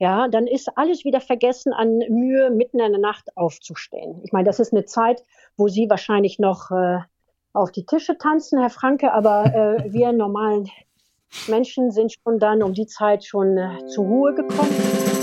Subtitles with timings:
[0.00, 4.18] ja, dann ist alles wieder vergessen an Mühe, mitten in der Nacht aufzustehen.
[4.24, 5.22] Ich meine, das ist eine Zeit,
[5.58, 7.00] wo Sie wahrscheinlich noch äh,
[7.52, 10.70] auf die Tische tanzen, Herr Franke, aber äh, wir normalen
[11.48, 15.19] Menschen sind schon dann um die Zeit schon äh, zur Ruhe gekommen.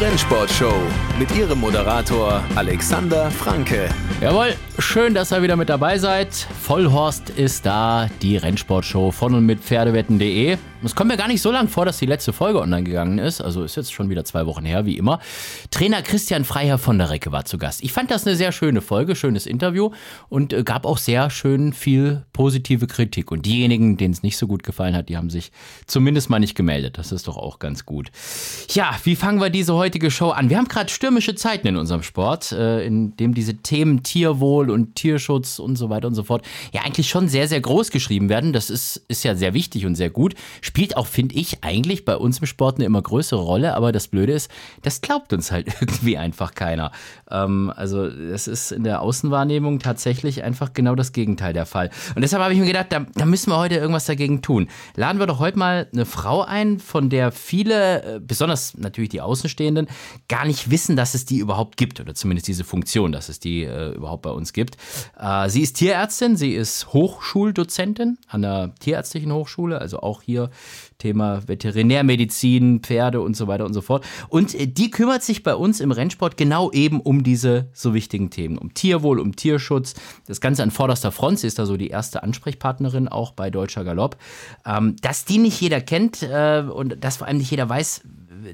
[0.00, 0.72] Rennsportshow
[1.18, 3.90] mit ihrem Moderator Alexander Franke.
[4.22, 6.34] Jawohl, schön, dass ihr wieder mit dabei seid.
[6.34, 10.56] Vollhorst ist da, die Rennsportshow von und mit Pferdewetten.de.
[10.82, 13.42] Es kommt mir gar nicht so lang vor, dass die letzte Folge online gegangen ist.
[13.42, 15.20] Also ist jetzt schon wieder zwei Wochen her, wie immer.
[15.70, 17.82] Trainer Christian Freiherr von der Recke war zu Gast.
[17.84, 19.90] Ich fand das eine sehr schöne Folge, schönes Interview
[20.30, 23.30] und äh, gab auch sehr schön viel positive Kritik.
[23.30, 25.52] Und diejenigen, denen es nicht so gut gefallen hat, die haben sich
[25.86, 26.96] zumindest mal nicht gemeldet.
[26.96, 28.10] Das ist doch auch ganz gut.
[28.70, 30.50] Ja, wie fangen wir diese heutige Show an?
[30.50, 34.94] Wir haben gerade stürmische Zeiten in unserem Sport, äh, in dem diese Themen Tierwohl und
[34.94, 38.52] Tierschutz und so weiter und so fort ja eigentlich schon sehr, sehr groß geschrieben werden.
[38.52, 42.16] Das ist, ist ja sehr wichtig und sehr gut spielt auch, finde ich, eigentlich bei
[42.16, 43.74] uns im Sport eine immer größere Rolle.
[43.74, 44.48] Aber das Blöde ist,
[44.82, 46.92] das glaubt uns halt irgendwie einfach keiner.
[47.28, 51.90] Ähm, also es ist in der Außenwahrnehmung tatsächlich einfach genau das Gegenteil der Fall.
[52.14, 54.68] Und deshalb habe ich mir gedacht, da, da, müssen wir heute irgendwas dagegen tun.
[54.94, 59.20] Laden wir doch heute mal eine Frau ein, von der viele, äh, besonders natürlich die
[59.20, 59.79] Außenstehenden,
[60.28, 62.00] gar nicht wissen, dass es die überhaupt gibt.
[62.00, 64.76] Oder zumindest diese Funktion, dass es die äh, überhaupt bei uns gibt.
[65.18, 70.50] Äh, sie ist Tierärztin, sie ist Hochschuldozentin an der Tierärztlichen Hochschule, also auch hier
[71.00, 74.04] Thema Veterinärmedizin, Pferde und so weiter und so fort.
[74.28, 78.30] Und äh, die kümmert sich bei uns im Rennsport genau eben um diese so wichtigen
[78.30, 79.94] Themen, um Tierwohl, um Tierschutz.
[80.26, 81.40] Das Ganze an vorderster Front.
[81.40, 84.16] Sie ist da so die erste Ansprechpartnerin auch bei Deutscher Galopp.
[84.64, 88.02] Ähm, dass die nicht jeder kennt äh, und dass vor allem nicht jeder weiß,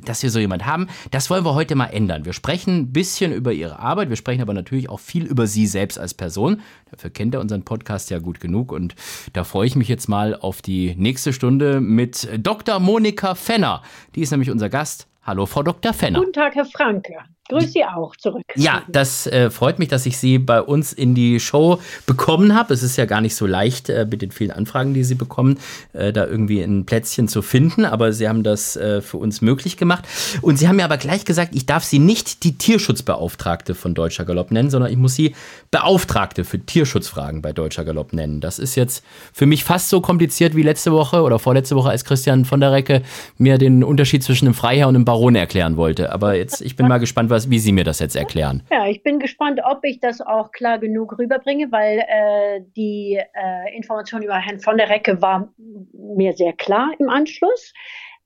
[0.05, 0.89] dass wir so jemand haben.
[1.11, 2.25] Das wollen wir heute mal ändern.
[2.25, 5.67] Wir sprechen ein bisschen über ihre Arbeit, wir sprechen aber natürlich auch viel über sie
[5.67, 6.61] selbst als Person.
[6.91, 8.95] Dafür kennt er unseren Podcast ja gut genug und
[9.33, 12.81] da freue ich mich jetzt mal auf die nächste Stunde mit Dr.
[12.81, 13.83] Monika Fenner.
[14.15, 15.09] Die ist nämlich unser Gast.
[15.23, 15.93] Hallo, Frau Dr.
[15.93, 16.21] Fenner.
[16.21, 17.15] Guten Tag, Herr Franke.
[17.49, 18.43] Grüß Sie auch zurück.
[18.57, 22.75] Ja, das äh, freut mich, dass ich Sie bei uns in die Show bekommen habe.
[22.75, 25.59] Es ist ja gar nicht so leicht äh, mit den vielen Anfragen, die Sie bekommen,
[25.93, 27.85] äh, da irgendwie ein Plätzchen zu finden.
[27.85, 30.05] Aber Sie haben das äh, für uns möglich gemacht.
[30.43, 34.25] Und Sie haben mir aber gleich gesagt, ich darf Sie nicht die Tierschutzbeauftragte von Deutscher
[34.25, 35.35] Galopp nennen, sondern ich muss Sie
[35.71, 38.41] Beauftragte für Tierschutzfragen bei Deutscher Galopp nennen.
[38.41, 42.05] Das ist jetzt für mich fast so kompliziert wie letzte Woche oder vorletzte Woche, als
[42.05, 43.03] Christian von der Recke
[43.39, 46.12] mir den Unterschied zwischen einem Freiherr und einem Baron erklären wollte.
[46.12, 48.63] Aber jetzt, ich bin mal gespannt, was, wie Sie mir das jetzt erklären.
[48.71, 53.77] Ja, ich bin gespannt, ob ich das auch klar genug rüberbringe, weil äh, die äh,
[53.77, 55.53] Information über Herrn von der Recke war
[55.93, 57.73] mir sehr klar im Anschluss.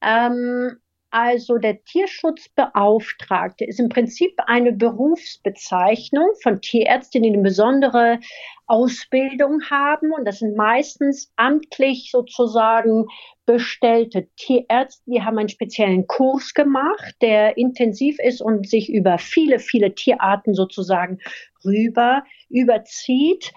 [0.02, 0.78] Ähm,
[1.10, 8.20] also der Tierschutzbeauftragte ist im Prinzip eine Berufsbezeichnung von Tierärztinnen, die eine besondere
[8.66, 10.12] Ausbildung haben.
[10.12, 13.06] Und das sind meistens amtlich sozusagen
[13.52, 15.02] bestellte Tierärzte.
[15.10, 20.54] Die haben einen speziellen Kurs gemacht, der intensiv ist und sich über viele, viele Tierarten
[20.54, 21.18] sozusagen
[21.64, 23.52] rüber überzieht.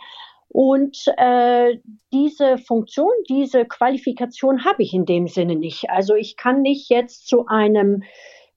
[0.47, 1.77] Und äh,
[2.11, 5.89] diese Funktion, diese Qualifikation habe ich in dem Sinne nicht.
[5.89, 8.03] Also ich kann nicht jetzt zu einem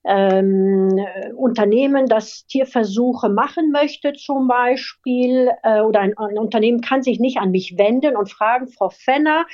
[0.04, 0.98] ähm,
[1.36, 7.38] Unternehmen, das Tierversuche machen möchte zum Beispiel, äh, oder ein, ein Unternehmen kann sich nicht
[7.38, 9.47] an mich wenden und fragen, Frau Fenner,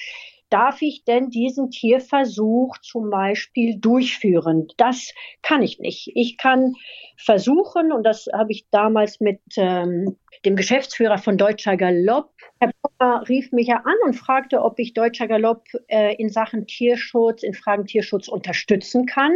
[0.53, 4.69] darf ich denn diesen Tierversuch zum Beispiel durchführen?
[4.77, 6.11] Das kann ich nicht.
[6.15, 6.75] Ich kann
[7.17, 12.31] versuchen, und das habe ich damals mit ähm, dem Geschäftsführer von Deutscher Galopp,
[12.61, 16.67] Herr Popper rief mich ja an und fragte, ob ich Deutscher Galopp äh, in Sachen
[16.69, 19.33] Tierschutz, in Fragen Tierschutz unterstützen kann.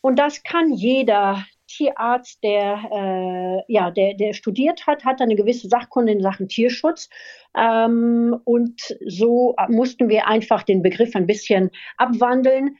[0.00, 5.68] Und das kann jeder Tierarzt, der, äh, ja, der, der studiert hat, hat eine gewisse
[5.68, 7.08] Sachkunde in Sachen Tierschutz.
[7.56, 12.76] Ähm, und so mussten wir einfach den Begriff ein bisschen abwandeln.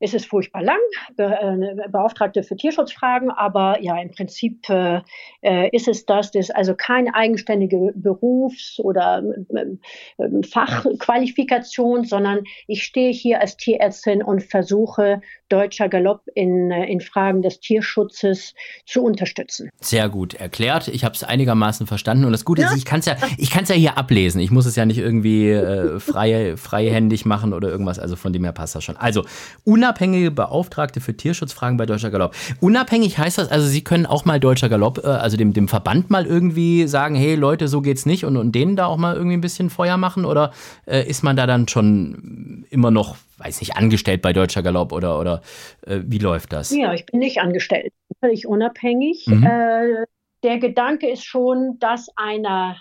[0.00, 0.78] Es ist furchtbar lang,
[1.16, 5.00] Be äh, Beauftragte für Tierschutzfragen, aber ja, im Prinzip äh,
[5.42, 6.30] äh, ist es das.
[6.30, 9.22] Das ist also keine eigenständige Berufs- oder
[9.54, 17.42] äh, Fachqualifikation, sondern ich stehe hier als Tierärztin und versuche deutscher Galopp in, in Fragen
[17.42, 18.54] des Tierschutzes
[18.84, 19.70] zu unterstützen.
[19.80, 20.88] Sehr gut erklärt.
[20.88, 22.24] Ich habe es einigermaßen verstanden.
[22.24, 22.68] Und das Gute ja.
[22.68, 24.40] ist, ich kann es ja, ja hier ablesen.
[24.40, 27.98] Ich muss es ja nicht irgendwie äh, frei, freihändig machen oder irgendwas.
[27.98, 28.96] Also von dem her passt das schon.
[28.96, 29.24] Also,
[29.64, 32.34] Una unabhängige Beauftragte für Tierschutzfragen bei Deutscher Galopp.
[32.60, 36.10] Unabhängig heißt das, also Sie können auch mal Deutscher Galopp, äh, also dem, dem Verband
[36.10, 39.36] mal irgendwie sagen, hey Leute, so geht's nicht und, und denen da auch mal irgendwie
[39.36, 40.52] ein bisschen Feuer machen oder
[40.86, 45.18] äh, ist man da dann schon immer noch, weiß nicht, angestellt bei Deutscher Galopp oder,
[45.18, 45.40] oder
[45.86, 46.70] äh, wie läuft das?
[46.70, 49.26] Ja, ich bin nicht angestellt, völlig unabhängig.
[49.26, 49.42] Mhm.
[49.44, 50.04] Äh,
[50.42, 52.76] der Gedanke ist schon, dass einer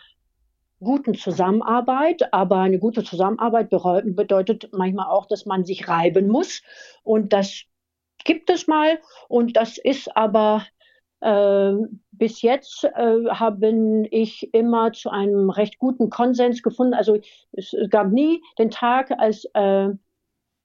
[0.79, 6.61] guten Zusammenarbeit, aber eine gute Zusammenarbeit bedeutet manchmal auch, dass man sich reiben muss
[7.03, 7.63] und das
[8.23, 10.65] gibt es mal und das ist aber
[11.21, 11.73] äh,
[12.11, 16.93] bis jetzt äh, habe ich immer zu einem recht guten Konsens gefunden.
[16.93, 17.19] Also
[17.53, 19.89] es gab nie den Tag, als äh,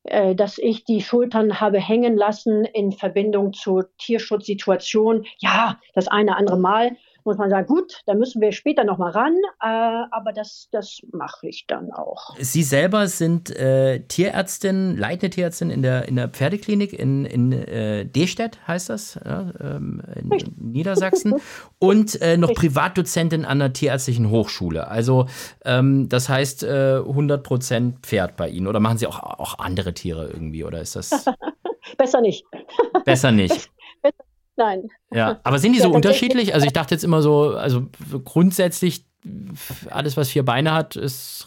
[0.05, 5.25] äh dass ich die Schultern habe hängen lassen in Verbindung zur Tierschutzsituation.
[5.39, 9.35] Ja, das eine andere Mal muss man sagen, gut, da müssen wir später nochmal ran,
[9.61, 12.35] äh, aber das, das mache ich dann auch.
[12.39, 18.05] Sie selber sind äh, Tierärztin, leitende Tierärztin in der, in der Pferdeklinik in, in äh,
[18.05, 21.35] Destedt, heißt das, ja, ähm, in, in, Niedersachsen,
[21.79, 22.71] und äh, noch Richtig.
[22.71, 24.89] Privatdozentin an der Tierärztlichen Hochschule.
[24.89, 25.27] Also
[25.65, 30.29] ähm, das heißt 100% äh, Pferd bei Ihnen oder machen Sie auch, auch andere Tiere
[30.29, 31.27] irgendwie oder ist das...
[31.99, 32.45] Besser nicht.
[33.05, 33.71] Besser nicht.
[34.57, 34.89] Nein.
[35.13, 36.55] Ja, aber sind die so ja, unterschiedlich?
[36.55, 37.89] Also ich dachte jetzt immer so, also
[38.25, 39.07] grundsätzlich
[39.91, 41.47] alles, was vier Beine hat, ist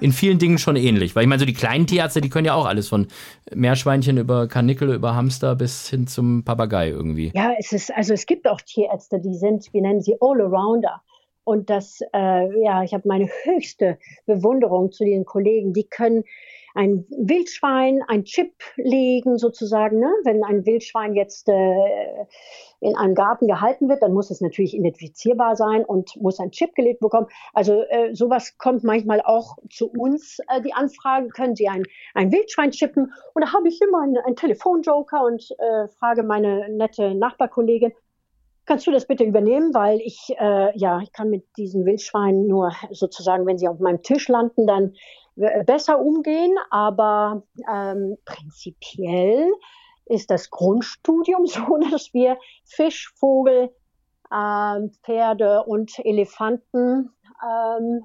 [0.00, 1.14] in vielen Dingen schon ähnlich.
[1.14, 3.08] Weil ich meine, so die kleinen Tierärzte, die können ja auch alles von
[3.54, 7.32] Meerschweinchen über Karnickel, über Hamster bis hin zum Papagei irgendwie.
[7.34, 11.02] Ja, es ist, also es gibt auch Tierärzte, die sind, wir nennen sie All-Arounder.
[11.44, 16.24] Und das, äh, ja, ich habe meine höchste Bewunderung zu den Kollegen, die können
[16.76, 19.98] ein Wildschwein ein Chip legen sozusagen.
[19.98, 20.12] Ne?
[20.24, 22.26] Wenn ein Wildschwein jetzt äh,
[22.80, 26.74] in einem Garten gehalten wird, dann muss es natürlich identifizierbar sein und muss ein Chip
[26.74, 27.26] gelegt bekommen.
[27.54, 31.84] Also äh, sowas kommt manchmal auch zu uns, äh, die Anfrage, können Sie ein,
[32.14, 33.12] ein Wildschwein chippen?
[33.34, 37.92] Und da habe ich immer einen, einen Telefonjoker und äh, frage meine nette Nachbarkollegin,
[38.68, 42.72] Kannst du das bitte übernehmen, weil ich äh, ja ich kann mit diesen Wildschweinen nur
[42.90, 44.94] sozusagen, wenn sie auf meinem Tisch landen, dann
[45.36, 49.52] besser umgehen, aber ähm, prinzipiell
[50.06, 53.70] ist das Grundstudium so, dass wir Fisch, Vogel,
[54.32, 57.10] ähm, Pferde und Elefanten
[57.42, 58.04] ähm,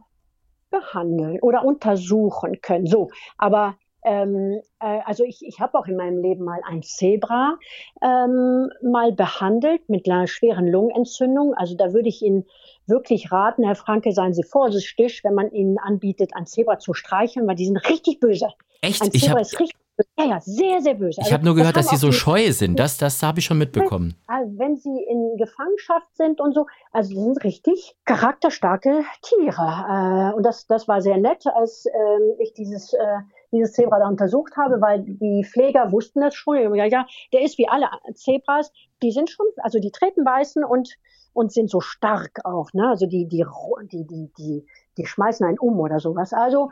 [0.70, 2.88] behandeln oder untersuchen können.
[2.88, 7.58] So, aber ähm, äh, also ich, ich habe auch in meinem Leben mal ein Zebra
[8.02, 11.54] ähm, mal behandelt mit einer schweren Lungenentzündung.
[11.54, 12.46] Also da würde ich Ihnen
[12.92, 17.48] wirklich raten, Herr Franke, seien Sie vorsichtig, wenn man Ihnen anbietet, ein Zebra zu streicheln,
[17.48, 18.50] weil die sind richtig böse.
[18.82, 19.02] Echt?
[19.02, 19.82] Ein Zebra ist richtig
[20.18, 21.20] ja, ja, sehr, sehr böse.
[21.20, 22.80] Ich also, habe nur gehört, das dass sie so scheu sind.
[22.80, 24.16] Das, das habe ich schon mitbekommen.
[24.26, 30.32] Also, wenn sie in Gefangenschaft sind und so, also die sind richtig charakterstarke Tiere.
[30.32, 31.92] Äh, und das, das war sehr nett, als äh,
[32.40, 33.20] ich dieses äh,
[33.52, 36.76] dieses Zebra da untersucht habe, weil die Pfleger wussten das schon.
[36.76, 38.72] Ja, ja, der ist wie alle Zebras,
[39.04, 40.98] die sind schon, also die treten beißen und
[41.34, 42.90] und sind so stark auch, ne?
[42.90, 43.46] Also die die
[43.92, 44.66] die die die,
[44.98, 46.34] die schmeißen einen um oder sowas.
[46.34, 46.70] Also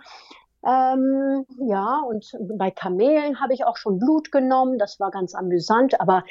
[0.65, 4.77] ähm, ja, und bei Kamelen habe ich auch schon Blut genommen.
[4.77, 6.01] Das war ganz amüsant.
[6.01, 6.23] Aber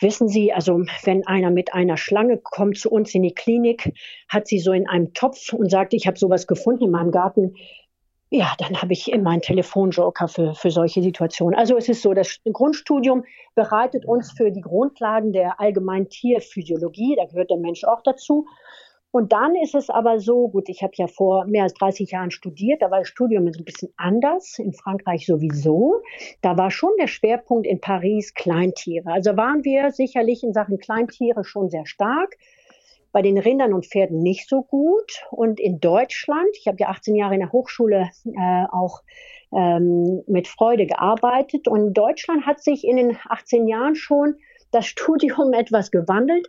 [0.00, 3.92] wissen Sie, also wenn einer mit einer Schlange kommt zu uns in die Klinik,
[4.28, 7.54] hat sie so in einem Topf und sagt, ich habe sowas gefunden in meinem Garten,
[8.30, 11.58] ja, dann habe ich immer einen Telefonjoker für, für solche Situationen.
[11.58, 13.24] Also es ist so, das Grundstudium
[13.54, 18.46] bereitet uns für die Grundlagen der allgemeinen Tierphysiologie, da gehört der Mensch auch dazu.
[19.12, 22.30] Und dann ist es aber so, gut, ich habe ja vor mehr als 30 Jahren
[22.30, 26.02] studiert, da war das Studium ein bisschen anders, in Frankreich sowieso.
[26.42, 29.10] Da war schon der Schwerpunkt in Paris Kleintiere.
[29.10, 32.36] Also waren wir sicherlich in Sachen Kleintiere schon sehr stark
[33.12, 35.24] bei den Rindern und Pferden nicht so gut.
[35.30, 39.02] Und in Deutschland, ich habe ja 18 Jahre in der Hochschule äh, auch
[39.52, 41.68] ähm, mit Freude gearbeitet.
[41.68, 44.36] Und in Deutschland hat sich in den 18 Jahren schon
[44.70, 46.46] das Studium etwas gewandelt.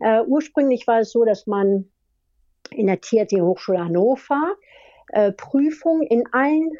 [0.00, 1.90] Äh, ursprünglich war es so, dass man
[2.70, 4.54] in der Tierärztlichen Hochschule Hannover
[5.08, 6.70] äh, Prüfung in allen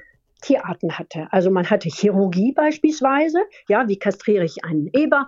[0.41, 1.29] Tierarten hatte.
[1.31, 5.27] Also man hatte Chirurgie beispielsweise, ja, wie kastriere ich einen Eber,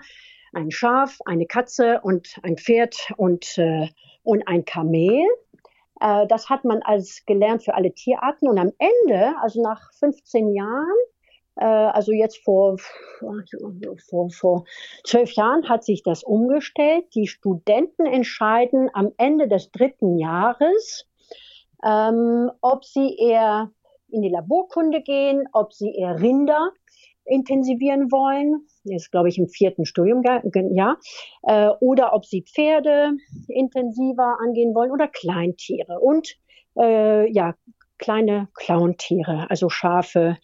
[0.53, 3.89] ein Schaf, eine Katze und ein Pferd und, äh,
[4.23, 5.25] und ein Kamel.
[6.01, 8.49] Äh, das hat man als gelernt für alle Tierarten.
[8.49, 10.97] Und am Ende, also nach 15 Jahren,
[11.57, 12.79] äh, also jetzt vor,
[13.19, 14.65] vor, vor
[15.05, 17.07] zwölf Jahren hat sich das umgestellt.
[17.15, 21.07] Die Studenten entscheiden am Ende des dritten Jahres,
[21.85, 23.71] ähm, ob sie eher
[24.09, 26.73] in die Laborkunde gehen, ob sie eher Rinder
[27.31, 30.23] intensivieren wollen, ist glaube ich im vierten Studium,
[30.73, 30.97] ja,
[31.43, 33.13] äh, oder ob sie Pferde
[33.49, 36.37] intensiver angehen wollen oder Kleintiere und
[36.79, 37.55] äh, ja,
[37.99, 40.39] kleine Clowntiere, also Schafe,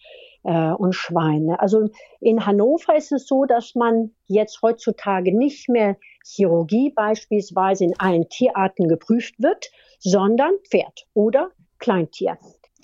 [0.47, 1.59] äh, und Schweine.
[1.59, 1.89] Also
[2.21, 8.27] in Hannover ist es so, dass man jetzt heutzutage nicht mehr Chirurgie beispielsweise in allen
[8.29, 12.37] Tierarten geprüft wird, sondern Pferd oder Kleintier.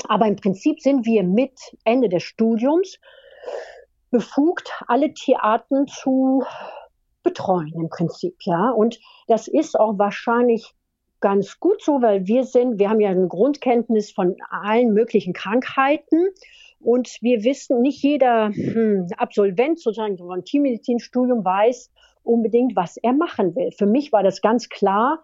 [0.10, 3.00] Aber im Prinzip sind wir mit Ende des Studiums
[4.14, 6.44] befugt, alle Tierarten zu
[7.24, 8.70] betreuen im Prinzip, ja.
[8.70, 10.74] Und das ist auch wahrscheinlich
[11.20, 16.28] ganz gut so, weil wir sind, wir haben ja eine Grundkenntnis von allen möglichen Krankheiten
[16.80, 21.92] und wir wissen, nicht jeder hm, Absolvent sozusagen von Tiermedizinstudium weiß
[22.24, 23.72] unbedingt, was er machen will.
[23.72, 25.24] Für mich war das ganz klar,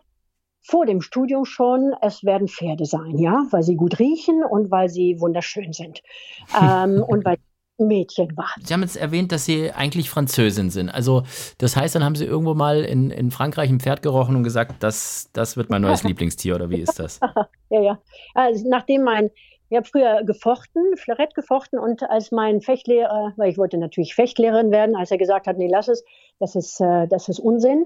[0.61, 4.89] vor dem Studium schon, es werden Pferde sein, ja, weil sie gut riechen und weil
[4.89, 6.01] sie wunderschön sind.
[6.61, 7.37] ähm, und weil
[7.79, 8.49] Mädchen war.
[8.63, 10.89] Sie haben jetzt erwähnt, dass Sie eigentlich Französin sind.
[10.89, 11.23] Also
[11.57, 14.75] das heißt, dann haben Sie irgendwo mal in, in Frankreich ein Pferd gerochen und gesagt,
[14.81, 17.19] das, das wird mein neues Lieblingstier oder wie ist das?
[17.69, 17.99] ja, ja.
[18.33, 19.29] Also nachdem mein,
[19.69, 24.71] ich habe früher gefochten, Fleurett gefochten und als mein Fechtlehrer, weil ich wollte natürlich Fechtlehrerin
[24.71, 26.03] werden, als er gesagt hat, nee, lass es,
[26.39, 27.85] das ist, äh, das ist Unsinn,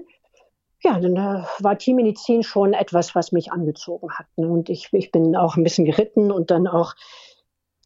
[0.84, 4.26] ja, dann äh, war Tiermedizin schon etwas, was mich angezogen hat.
[4.36, 4.48] Ne?
[4.48, 6.94] Und ich, ich bin auch ein bisschen geritten und dann auch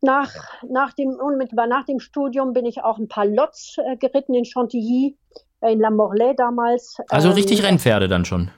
[0.02, 0.32] nach,
[0.68, 4.44] nach dem, unmittelbar nach dem Studium bin ich auch ein paar Lots äh, geritten in
[4.44, 5.16] Chantilly,
[5.60, 6.96] äh, in La Morlaix damals.
[7.10, 8.50] Also richtig ähm, Rennpferde dann schon.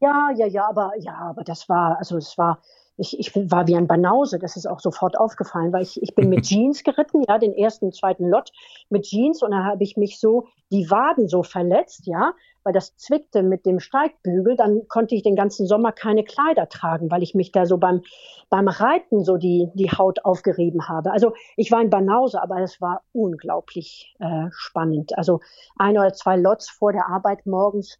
[0.00, 2.62] Ja, ja, ja, aber ja, aber das war, also es war,
[3.00, 6.28] ich, ich war wie ein Banause, das ist auch sofort aufgefallen, weil ich, ich bin
[6.28, 8.52] mit Jeans geritten, ja, den ersten, zweiten Lot
[8.90, 12.96] mit Jeans und da habe ich mich so, die Waden so verletzt, ja, weil das
[12.96, 17.34] zwickte mit dem Steigbügel, dann konnte ich den ganzen Sommer keine Kleider tragen, weil ich
[17.34, 18.02] mich da so beim,
[18.50, 21.10] beim Reiten so die, die Haut aufgerieben habe.
[21.10, 25.16] Also ich war ein Banause, aber es war unglaublich äh, spannend.
[25.16, 25.40] Also
[25.78, 27.98] ein oder zwei Lots vor der Arbeit morgens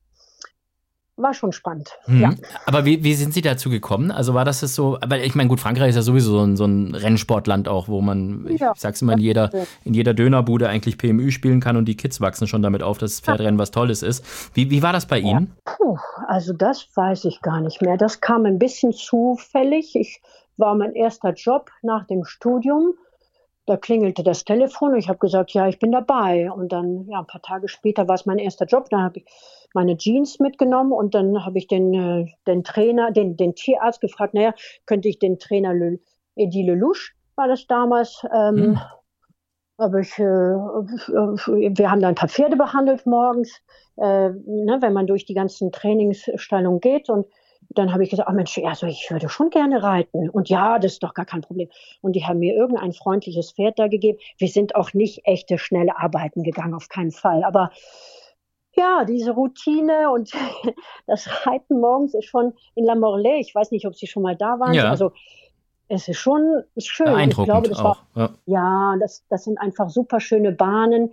[1.23, 1.91] war schon spannend.
[2.07, 2.21] Mhm.
[2.21, 2.35] Ja.
[2.67, 4.11] Aber wie, wie sind Sie dazu gekommen?
[4.11, 6.65] Also war das so, aber ich meine, gut, Frankreich ist ja sowieso so ein, so
[6.65, 8.73] ein Rennsportland auch, wo man, ja.
[8.75, 9.51] ich sag's immer, in jeder,
[9.85, 13.21] in jeder Dönerbude eigentlich PMÜ spielen kann und die Kids wachsen schon damit auf, dass
[13.21, 14.25] Pferdrennen was Tolles ist.
[14.55, 15.53] Wie, wie war das bei Ihnen?
[15.65, 17.97] Puh, also das weiß ich gar nicht mehr.
[17.97, 19.97] Das kam ein bisschen zufällig.
[19.97, 20.21] Ich
[20.57, 22.95] war mein erster Job nach dem Studium
[23.71, 26.51] da klingelte das Telefon und ich habe gesagt, ja, ich bin dabei.
[26.51, 28.91] Und dann, ja, ein paar Tage später war es mein erster Job.
[28.91, 29.27] Da habe ich
[29.75, 34.35] meine Jeans mitgenommen und dann habe ich den, äh, den Trainer, den, den Tierarzt gefragt,
[34.35, 34.55] naja,
[34.87, 35.99] könnte ich den Trainer Le,
[36.37, 38.81] Eddie Lelouch, war das damals, ähm, hm.
[39.77, 43.61] aber ich, äh, wir haben da ein paar Pferde behandelt morgens,
[43.97, 47.27] äh, ne, wenn man durch die ganzen Trainingsstellungen geht und
[47.71, 50.29] dann habe ich gesagt, oh Mensch, also ich würde schon gerne reiten.
[50.29, 51.69] Und ja, das ist doch gar kein Problem.
[52.01, 54.19] Und die haben mir irgendein freundliches Pferd da gegeben.
[54.39, 57.45] Wir sind auch nicht echte schnelle Arbeiten gegangen, auf keinen Fall.
[57.45, 57.71] Aber
[58.77, 60.33] ja, diese Routine und
[61.07, 63.49] das Reiten morgens ist schon in La Morlaix.
[63.49, 64.75] Ich weiß nicht, ob Sie schon mal da waren.
[64.75, 64.91] Ja.
[64.91, 65.13] Also
[65.89, 67.07] es ist schon schön.
[67.07, 68.03] Beeindruckend ich glaube, das auch.
[68.15, 71.11] War, ja, ja das, das sind einfach super schöne Bahnen.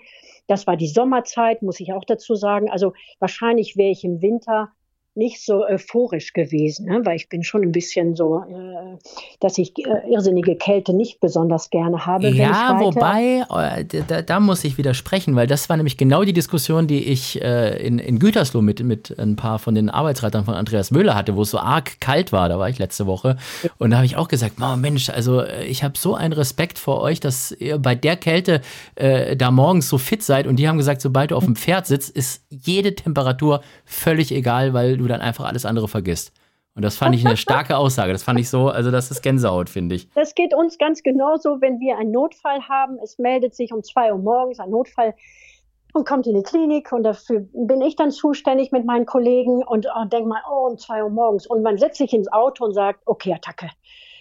[0.47, 2.69] Das war die Sommerzeit, muss ich auch dazu sagen.
[2.69, 4.71] Also wahrscheinlich wäre ich im Winter
[5.17, 7.01] nicht so euphorisch gewesen, ne?
[7.03, 8.97] weil ich bin schon ein bisschen so, äh,
[9.39, 12.29] dass ich äh, irrsinnige Kälte nicht besonders gerne habe.
[12.29, 16.87] Ja, wobei, äh, da, da, muss ich widersprechen, weil das war nämlich genau die Diskussion,
[16.87, 20.91] die ich äh, in, in Gütersloh mit, mit ein paar von den Arbeitsreitern von Andreas
[20.91, 22.47] Möhler hatte, wo es so arg kalt war.
[22.47, 23.37] Da war ich letzte Woche.
[23.79, 26.77] Und da habe ich auch gesagt, oh Mensch, also äh, ich habe so einen Respekt
[26.77, 28.61] vor euch, dass ihr bei der Kälte
[28.95, 30.45] äh, da morgens so fit seid.
[30.45, 34.73] Und die haben gesagt, sobald du auf dem Pferd sitzt, ist jede Temperatur völlig egal,
[34.73, 36.31] weil du dann einfach alles andere vergisst.
[36.75, 38.13] Und das fand ich eine starke Aussage.
[38.13, 40.09] Das fand ich so, also das ist Gänsehaut, finde ich.
[40.13, 42.99] Das geht uns ganz genauso, wenn wir einen Notfall haben.
[43.03, 45.15] Es meldet sich um zwei Uhr morgens ein Notfall
[45.93, 49.87] und kommt in die Klinik und dafür bin ich dann zuständig mit meinen Kollegen und
[49.87, 51.47] oh, denk mal, oh, um zwei Uhr morgens.
[51.47, 53.69] Und man setzt sich ins Auto und sagt, okay, Attacke.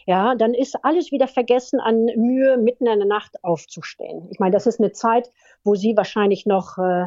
[0.06, 4.28] Ja, dann ist alles wieder vergessen an Mühe, mitten in der Nacht aufzustehen.
[4.30, 5.30] Ich meine, das ist eine Zeit,
[5.64, 7.06] wo Sie wahrscheinlich noch äh,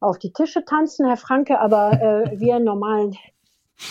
[0.00, 3.16] auf die Tische tanzen, Herr Franke, aber äh, wir normalen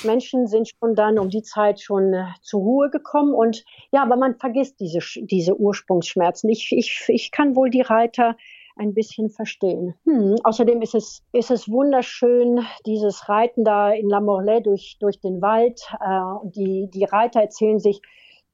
[0.04, 4.16] Menschen sind schon dann um die Zeit schon äh, zur Ruhe gekommen und ja, aber
[4.16, 6.50] man vergisst diese, diese Ursprungsschmerzen.
[6.50, 8.36] Ich, ich, ich kann wohl die Reiter
[8.78, 9.96] ein bisschen verstehen.
[10.04, 10.36] Hm.
[10.44, 15.42] Außerdem ist es, ist es wunderschön, dieses Reiten da in La Morlaix durch, durch den
[15.42, 15.82] Wald.
[16.02, 18.02] Äh, die, die Reiter erzählen sich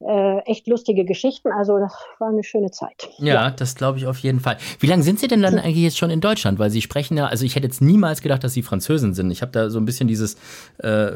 [0.08, 1.51] äh, echt lustige Geschichten.
[1.51, 3.10] Also das war eine schöne Zeit.
[3.17, 3.51] Ja, ja.
[3.51, 4.58] das glaube ich auf jeden Fall.
[4.79, 6.60] Wie lange sind Sie denn dann eigentlich jetzt schon in Deutschland?
[6.60, 9.31] Weil Sie sprechen ja, also ich hätte jetzt niemals gedacht, dass Sie Französin sind.
[9.31, 10.36] Ich habe da so ein bisschen dieses
[10.79, 11.12] äh,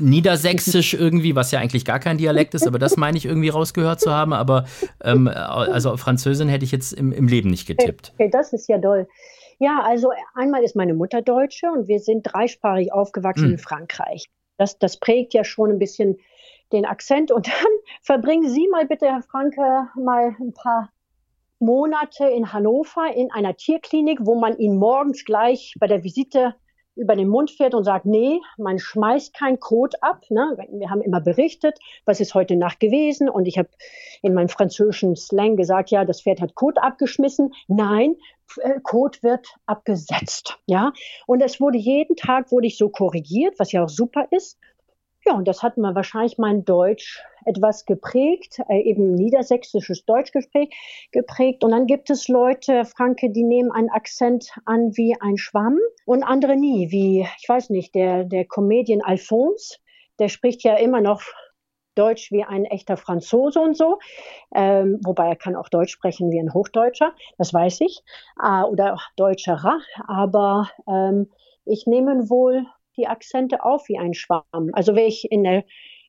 [0.00, 4.00] Niedersächsisch irgendwie, was ja eigentlich gar kein Dialekt ist, aber das meine ich irgendwie rausgehört
[4.00, 4.32] zu haben.
[4.32, 4.66] Aber
[5.02, 8.12] ähm, also Französin hätte ich jetzt im, im Leben nicht getippt.
[8.14, 9.06] Okay, das ist ja doll.
[9.58, 13.52] Ja, also einmal ist meine Mutter Deutsche und wir sind dreisprachig aufgewachsen hm.
[13.52, 14.26] in Frankreich.
[14.58, 16.18] Das, das prägt ja schon ein bisschen
[16.72, 17.54] den Akzent und dann
[18.02, 20.90] verbringen Sie mal bitte, Herr Franke, mal ein paar
[21.58, 26.54] Monate in Hannover in einer Tierklinik, wo man ihn morgens gleich bei der Visite
[26.96, 30.22] über den Mund fährt und sagt, nee, man schmeißt kein Kot ab.
[30.30, 30.56] Ne?
[30.72, 33.28] Wir haben immer berichtet, was ist heute Nacht gewesen.
[33.28, 33.68] Und ich habe
[34.22, 37.52] in meinem französischen Slang gesagt, ja, das Pferd hat Kot abgeschmissen.
[37.68, 38.16] Nein,
[38.62, 40.58] äh, Kot wird abgesetzt.
[40.66, 40.92] Ja,
[41.26, 44.58] und es wurde jeden Tag wurde ich so korrigiert, was ja auch super ist.
[45.26, 50.72] Ja, und das hat mir wahrscheinlich mein Deutsch etwas geprägt, äh, eben niedersächsisches Deutsch geprägt,
[51.10, 51.64] geprägt.
[51.64, 56.22] Und dann gibt es Leute, Franke, die nehmen einen Akzent an wie ein Schwamm und
[56.22, 59.78] andere nie, wie, ich weiß nicht, der, der Comedian Alphonse,
[60.20, 61.22] der spricht ja immer noch
[61.96, 63.98] Deutsch wie ein echter Franzose und so,
[64.54, 68.04] ähm, wobei er kann auch Deutsch sprechen wie ein Hochdeutscher, das weiß ich,
[68.40, 71.30] äh, oder Deutscherer, aber ähm,
[71.64, 72.66] ich nehme wohl
[72.96, 74.70] die Akzente auf wie ein Schwamm.
[74.72, 75.64] Also wenn ich in der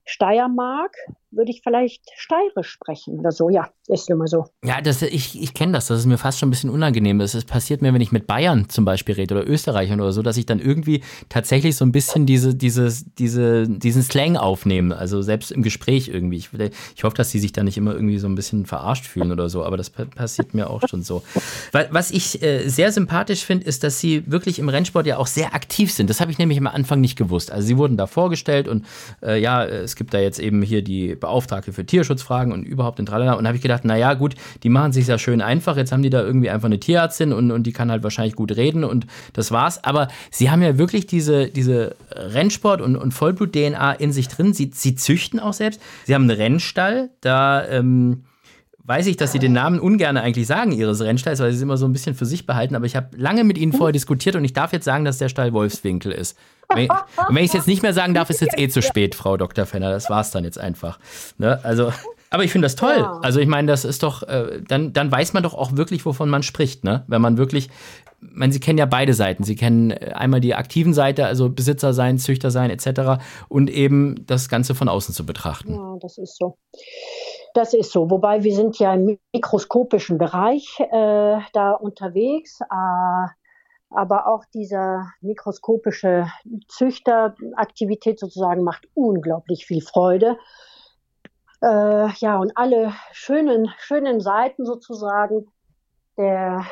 [0.06, 0.96] Steiermark,
[1.32, 3.50] würde ich vielleicht steirisch sprechen oder so.
[3.50, 4.46] Ja, ist immer so.
[4.64, 7.34] Ja, das, ich, ich kenne das, dass es mir fast schon ein bisschen unangenehm ist.
[7.34, 10.38] Es passiert mir, wenn ich mit Bayern zum Beispiel rede oder Österreichern oder so, dass
[10.38, 14.98] ich dann irgendwie tatsächlich so ein bisschen diese, dieses, diese, diesen Slang aufnehme.
[14.98, 16.38] Also selbst im Gespräch irgendwie.
[16.38, 16.50] Ich,
[16.96, 19.50] ich hoffe, dass sie sich da nicht immer irgendwie so ein bisschen verarscht fühlen oder
[19.50, 21.24] so, aber das passiert mir auch schon so.
[21.72, 25.54] Was ich äh, sehr sympathisch finde, ist, dass sie wirklich im Rennsport ja auch sehr
[25.54, 26.10] aktiv sind.
[26.10, 27.52] Das habe ich nämlich am Anfang nicht gewusst.
[27.52, 28.86] Also sie wurden da vorgestellt und
[29.22, 33.06] äh, ja, es gibt da jetzt eben hier die Beauftragte für Tierschutzfragen und überhaupt den
[33.06, 33.34] Tralala.
[33.34, 35.78] Und da habe ich gedacht, naja, gut, die machen sich ja schön einfach.
[35.78, 38.56] Jetzt haben die da irgendwie einfach eine Tierärztin und, und die kann halt wahrscheinlich gut
[38.56, 39.84] reden und das war's.
[39.84, 44.54] Aber sie haben ja wirklich diese, diese Rennsport- und, und Vollblut-DNA in sich drin.
[44.54, 45.82] Sie, sie züchten auch selbst.
[46.06, 47.68] Sie haben einen Rennstall, da.
[47.68, 48.24] Ähm,
[48.88, 51.76] weiß ich, dass sie den Namen ungern eigentlich sagen, ihres Rennstalls, weil sie es immer
[51.76, 52.74] so ein bisschen für sich behalten.
[52.74, 55.28] Aber ich habe lange mit ihnen vorher diskutiert und ich darf jetzt sagen, dass der
[55.28, 56.38] Stall Wolfswinkel ist.
[56.74, 56.90] Wenn,
[57.30, 59.66] wenn ich es jetzt nicht mehr sagen darf, ist jetzt eh zu spät, Frau Dr.
[59.66, 59.92] Fenner.
[59.92, 61.00] Das war's dann jetzt einfach.
[61.38, 61.60] Ne?
[61.64, 61.92] Also,
[62.30, 62.98] aber ich finde das toll.
[62.98, 63.20] Ja.
[63.22, 66.30] Also ich meine, das ist doch, äh, dann, dann weiß man doch auch wirklich, wovon
[66.30, 67.06] man spricht, ne?
[67.08, 67.70] Wenn man wirklich,
[68.20, 69.44] man, Sie kennen ja beide Seiten.
[69.44, 73.24] Sie kennen äh, einmal die aktiven Seite, also Besitzer sein, Züchter sein, etc.
[73.48, 75.74] und eben das Ganze von außen zu betrachten.
[75.74, 76.58] Ja, das ist so.
[77.54, 78.10] Das ist so.
[78.10, 82.60] Wobei wir sind ja im mikroskopischen Bereich äh, da unterwegs.
[82.62, 83.28] Äh,
[83.90, 86.28] aber auch diese mikroskopische
[86.68, 90.38] Züchteraktivität sozusagen macht unglaublich viel Freude.
[91.62, 95.48] Äh, ja, und alle schönen, schönen Seiten sozusagen
[96.18, 96.66] der,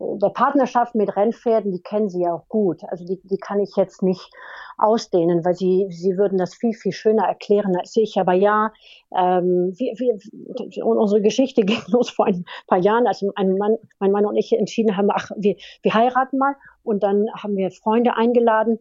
[0.00, 2.82] der Partnerschaft mit Rennpferden, die kennen Sie ja auch gut.
[2.88, 4.30] Also die, die kann ich jetzt nicht
[4.78, 8.18] ausdehnen, weil Sie, Sie würden das viel, viel schöner erklären als ich.
[8.18, 8.72] Aber ja,
[9.14, 14.12] ähm, wir, wir, unsere Geschichte ging los vor ein paar Jahren, als ein Mann, mein
[14.12, 16.56] Mann und ich entschieden haben, ach, wir, wir heiraten mal.
[16.82, 18.78] Und dann haben wir Freunde eingeladen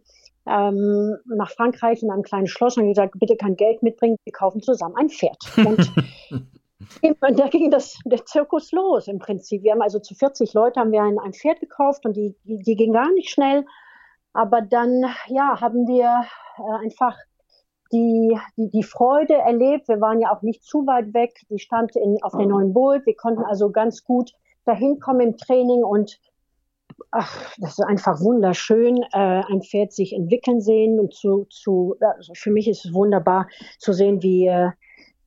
[0.48, 4.62] ähm, nach Frankreich in einem kleinen Schloss und gesagt, bitte kein Geld mitbringen, wir kaufen
[4.62, 5.38] zusammen ein Pferd.
[5.58, 5.92] Und
[7.22, 9.64] Und da ging das, der Zirkus los im Prinzip.
[9.64, 12.76] Wir haben also zu 40 Leute haben wir ein, ein Pferd gekauft und die, die,
[12.76, 13.66] ging gar nicht schnell.
[14.34, 16.26] Aber dann, ja, haben wir
[16.58, 17.16] äh, einfach
[17.92, 19.88] die, die, die Freude erlebt.
[19.88, 21.34] Wir waren ja auch nicht zu weit weg.
[21.50, 23.06] Die stand in, auf der neuen Boot.
[23.06, 24.32] Wir konnten also ganz gut
[24.66, 26.20] dahin kommen im Training und
[27.12, 32.34] ach, das ist einfach wunderschön, äh, ein Pferd sich entwickeln sehen und zu, zu also
[32.36, 33.48] für mich ist es wunderbar
[33.80, 34.72] zu sehen, wie, äh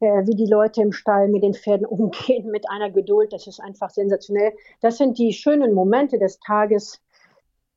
[0.03, 3.33] wie die Leute im Stall mit den Pferden umgehen, mit einer Geduld.
[3.33, 4.53] Das ist einfach sensationell.
[4.81, 7.01] Das sind die schönen Momente des Tages,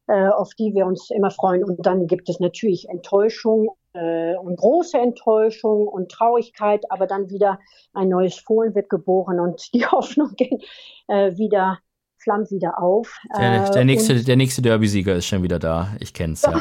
[0.07, 1.63] äh, auf die wir uns immer freuen.
[1.63, 7.59] Und dann gibt es natürlich Enttäuschung äh, und große Enttäuschung und Traurigkeit, aber dann wieder
[7.93, 10.63] ein neues Fohlen wird geboren und die Hoffnung geht
[11.07, 11.79] äh, wieder
[12.17, 13.19] flammt wieder auf.
[13.37, 15.89] Der, der äh, nächste, der nächste Derby-Sieger ist schon wieder da.
[15.99, 16.53] Ich kenne es ja.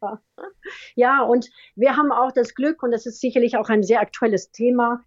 [0.94, 4.50] ja, und wir haben auch das Glück, und das ist sicherlich auch ein sehr aktuelles
[4.50, 5.02] Thema,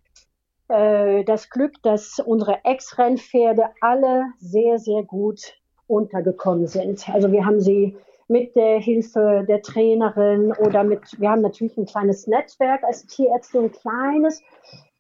[0.68, 5.54] äh, das Glück, dass unsere Ex-Rennpferde alle sehr, sehr gut
[5.88, 7.08] untergekommen sind.
[7.10, 7.96] Also wir haben sie
[8.28, 13.60] mit der Hilfe der Trainerin oder mit, wir haben natürlich ein kleines Netzwerk als Tierärzte,
[13.60, 14.42] ein kleines,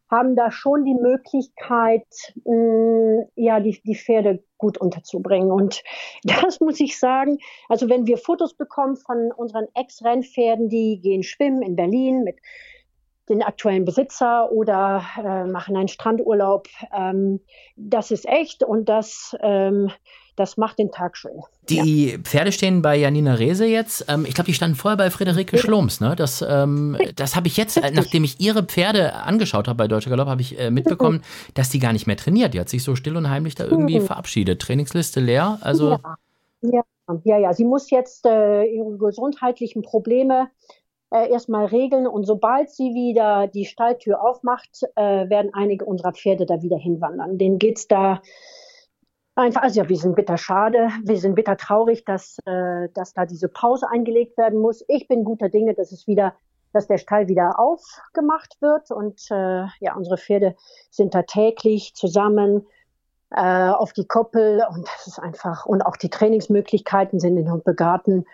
[0.09, 2.05] haben da schon die Möglichkeit,
[2.43, 5.51] mh, ja, die, die Pferde gut unterzubringen.
[5.51, 5.83] Und
[6.23, 7.37] das muss ich sagen,
[7.69, 12.37] also wenn wir Fotos bekommen von unseren Ex-Rennpferden, die gehen schwimmen in Berlin mit
[13.29, 17.39] den aktuellen Besitzer oder äh, machen einen Strandurlaub, ähm,
[17.75, 19.91] das ist echt und das ähm,
[20.35, 21.41] das macht den Tag schön.
[21.69, 22.17] Die ja.
[22.19, 24.05] Pferde stehen bei Janina Rehse jetzt.
[24.09, 26.01] Ähm, ich glaube, die standen vorher bei Friederike Schloms.
[26.01, 26.15] Ne?
[26.15, 30.09] Das, ähm, das habe ich jetzt, äh, nachdem ich ihre Pferde angeschaucht habe bei Deutscher
[30.09, 32.53] Galopp, habe ich äh, mitbekommen, dass die gar nicht mehr trainiert.
[32.53, 34.05] Die hat sich so still und heimlich da irgendwie mhm.
[34.05, 34.61] verabschiedet.
[34.61, 35.57] Trainingsliste leer.
[35.61, 36.17] Also ja.
[36.61, 36.81] ja.
[37.23, 40.49] Ja, ja, sie muss jetzt äh, ihre gesundheitlichen Probleme
[41.11, 46.47] äh, erstmal regeln und sobald sie wieder die Stalltür aufmacht, äh, werden einige unserer Pferde
[46.47, 47.37] da wieder hinwandern.
[47.37, 48.21] Denen geht's da
[49.35, 53.25] einfach, also ja, wir sind bitter schade, wir sind bitter traurig, dass, äh, dass da
[53.25, 54.83] diese Pause eingelegt werden muss.
[54.87, 56.33] Ich bin guter Dinge, dass es wieder
[56.75, 60.55] dass der Stall wieder aufgemacht wird und äh, ja, unsere Pferde
[60.91, 62.67] sind da täglich zusammen
[63.31, 68.25] äh, auf die Koppel und das ist einfach und auch die Trainingsmöglichkeiten sind in Humpegarten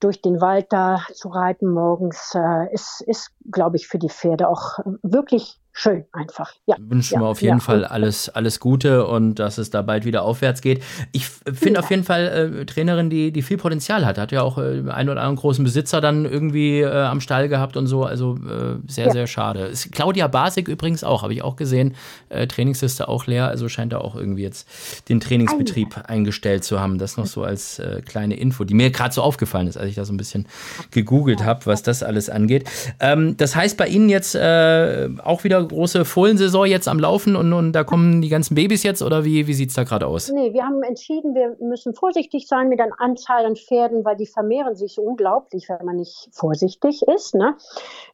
[0.00, 4.48] durch den Wald da zu reiten morgens äh, ist, ist glaube ich, für die Pferde
[4.48, 6.54] auch wirklich schön einfach.
[6.66, 7.62] Ja, Wünschen ja, wir auf jeden ja.
[7.64, 10.82] Fall alles, alles Gute und dass es da bald wieder aufwärts geht.
[11.12, 14.18] Ich finde auf jeden Fall äh, Trainerin, die, die viel Potenzial hat.
[14.18, 17.76] Hat ja auch äh, einen oder anderen großen Besitzer dann irgendwie äh, am Stall gehabt
[17.76, 18.04] und so.
[18.04, 19.66] Also äh, sehr, sehr schade.
[19.66, 21.94] Ist Claudia Basik übrigens auch, habe ich auch gesehen.
[22.28, 24.68] Äh, Trainingsliste auch leer, also scheint er auch irgendwie jetzt
[25.08, 26.06] den Trainingsbetrieb Ein.
[26.06, 26.98] eingestellt zu haben.
[26.98, 29.94] Das noch so als äh, kleine Info, die mir gerade so aufgefallen ist, als ich
[29.94, 30.46] da so ein bisschen
[30.90, 32.68] gegoogelt habe, was das alles angeht.
[32.98, 37.72] Ähm, das heißt bei Ihnen jetzt auch wieder große Fohlensaison jetzt am Laufen und, und
[37.72, 40.30] da kommen die ganzen Babys jetzt oder wie, wie sieht es da gerade aus?
[40.30, 44.26] Nee, wir haben entschieden, wir müssen vorsichtig sein mit der Anzahl an Pferden, weil die
[44.26, 47.34] vermehren sich so unglaublich, wenn man nicht vorsichtig ist.
[47.34, 47.56] Ne?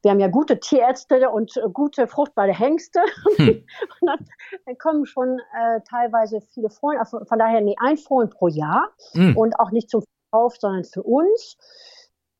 [0.02, 3.00] Wir haben ja gute Tierärzte und gute fruchtbare Hengste.
[3.36, 3.48] Hm.
[4.00, 4.18] und dann,
[4.66, 8.90] dann, kommen schon äh, teilweise viele Fohlen, also von daher nee, ein Fohlen pro Jahr
[9.12, 9.36] hm.
[9.36, 11.56] und auch nicht zum Verkauf, sondern für uns.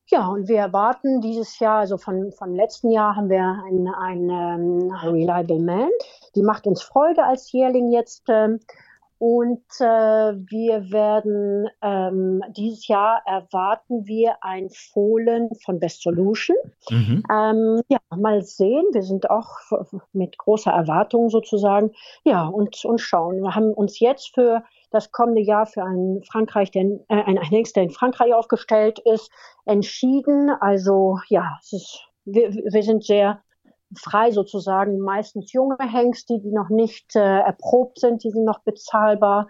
[0.06, 4.30] Ja, und wir erwarten dieses Jahr, also von, von letzten Jahr haben wir ein, ein,
[4.30, 5.88] ein ähm, Reliable Man.
[6.34, 8.24] Die macht uns Freude als Jährling jetzt.
[8.28, 8.60] Ähm,
[9.18, 16.56] und äh, wir werden ähm, dieses Jahr erwarten wir ein Fohlen von Best Solution.
[16.90, 17.22] Mhm.
[17.32, 18.84] Ähm, ja, mal sehen.
[18.92, 19.48] Wir sind auch
[20.12, 21.92] mit großer Erwartung sozusagen.
[22.24, 23.40] Ja, und, und schauen.
[23.40, 27.76] Wir haben uns jetzt für das kommende Jahr für einen Frankreich, der, äh, ein Hengst,
[27.76, 29.30] der in Frankreich aufgestellt ist,
[29.64, 30.50] entschieden.
[30.60, 33.42] Also ja, ist, wir, wir sind sehr
[33.96, 34.98] frei sozusagen.
[34.98, 39.48] Meistens junge Hengste, die noch nicht äh, erprobt sind, die sind noch bezahlbar.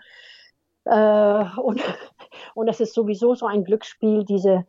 [0.85, 1.83] Äh, und,
[2.55, 4.66] und das ist sowieso so ein Glücksspiel, diese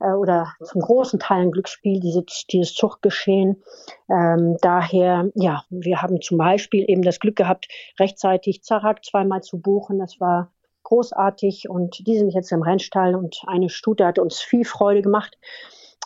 [0.00, 3.62] äh, oder zum großen Teil ein Glücksspiel, diese, dieses Zuchtgeschehen.
[4.10, 9.60] Ähm, daher, ja, wir haben zum Beispiel eben das Glück gehabt, rechtzeitig Zarak zweimal zu
[9.60, 9.98] buchen.
[9.98, 10.52] Das war
[10.84, 15.36] großartig und die sind jetzt im Rennstall und eine Stute hat uns viel Freude gemacht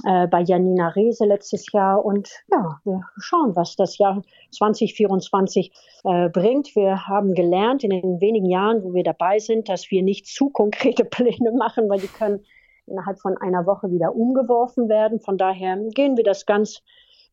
[0.04, 4.22] äh, bei Janina Rehse letztes Jahr und ja, wir schauen, was das Jahr
[4.52, 5.72] 2024
[6.04, 6.74] äh, bringt.
[6.74, 10.48] Wir haben gelernt in den wenigen Jahren, wo wir dabei sind, dass wir nicht zu
[10.48, 12.44] konkrete Pläne machen, weil die können
[12.90, 15.20] innerhalb von einer Woche wieder umgeworfen werden.
[15.20, 16.82] Von daher gehen wir das ganz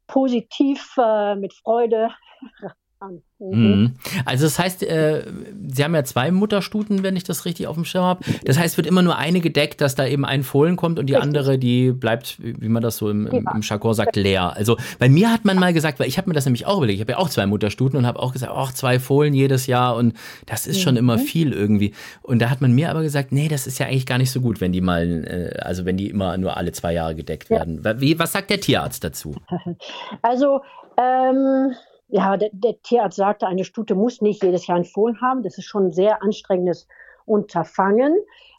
[0.07, 2.09] positiv äh, mit Freude
[2.99, 3.21] an.
[3.39, 3.59] Mhm.
[3.59, 3.93] mhm.
[4.25, 5.23] Also das heißt, äh,
[5.67, 8.25] Sie haben ja zwei Mutterstuten, wenn ich das richtig auf dem Schirm habe.
[8.45, 11.07] Das heißt, es wird immer nur eine gedeckt, dass da eben ein Fohlen kommt und
[11.07, 11.27] die richtig.
[11.27, 14.55] andere, die bleibt, wie man das so im, im, im Jargon sagt, leer.
[14.55, 16.95] Also bei mir hat man mal gesagt, weil ich habe mir das nämlich auch überlegt,
[16.95, 19.95] ich habe ja auch zwei Mutterstuten und habe auch gesagt, ach, zwei Fohlen jedes Jahr
[19.95, 20.13] und
[20.45, 20.99] das ist schon mhm.
[20.99, 21.93] immer viel irgendwie.
[22.21, 24.41] Und da hat man mir aber gesagt, nee, das ist ja eigentlich gar nicht so
[24.41, 27.57] gut, wenn die mal, äh, also wenn die immer nur alle zwei Jahre gedeckt ja.
[27.57, 27.83] werden.
[28.01, 29.35] Wie, was sagt der Tierarzt dazu?
[30.21, 30.61] Also
[30.97, 31.75] ähm
[32.09, 35.43] ja, der, der, Tierarzt sagte, eine Stute muss nicht jedes Jahr ein Fohlen haben.
[35.43, 36.87] Das ist schon ein sehr anstrengendes
[37.25, 38.17] Unterfangen.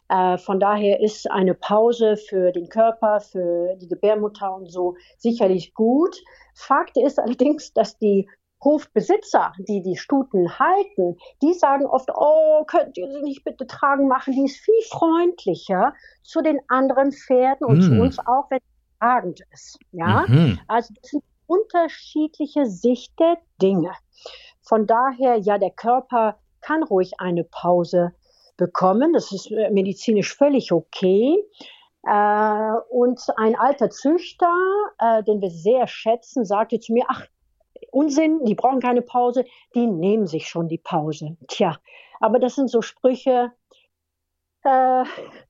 [0.09, 5.73] Äh, von daher ist eine Pause für den Körper, für die Gebärmutter und so sicherlich
[5.73, 6.15] gut.
[6.53, 8.27] Fakt ist allerdings, dass die
[8.63, 14.07] Hofbesitzer, die die Stuten halten, die sagen oft, oh, könnt ihr sie nicht bitte tragen
[14.07, 14.33] machen?
[14.33, 17.81] Die ist viel freundlicher zu den anderen Pferden und mm.
[17.81, 19.79] zu uns auch, wenn sie tragend ist.
[19.91, 20.59] Ja, mhm.
[20.67, 23.91] also das sind unterschiedliche Sicht der Dinge.
[24.61, 28.13] Von daher, ja, der Körper kann ruhig eine Pause
[28.57, 29.13] bekommen.
[29.13, 31.43] Das ist äh, medizinisch völlig okay.
[32.03, 34.53] Äh, und ein alter Züchter,
[34.99, 37.25] äh, den wir sehr schätzen, sagte zu mir, ach,
[37.91, 41.37] Unsinn, die brauchen keine Pause, die nehmen sich schon die Pause.
[41.47, 41.77] Tja,
[42.19, 43.51] aber das sind so Sprüche,
[44.63, 45.03] äh,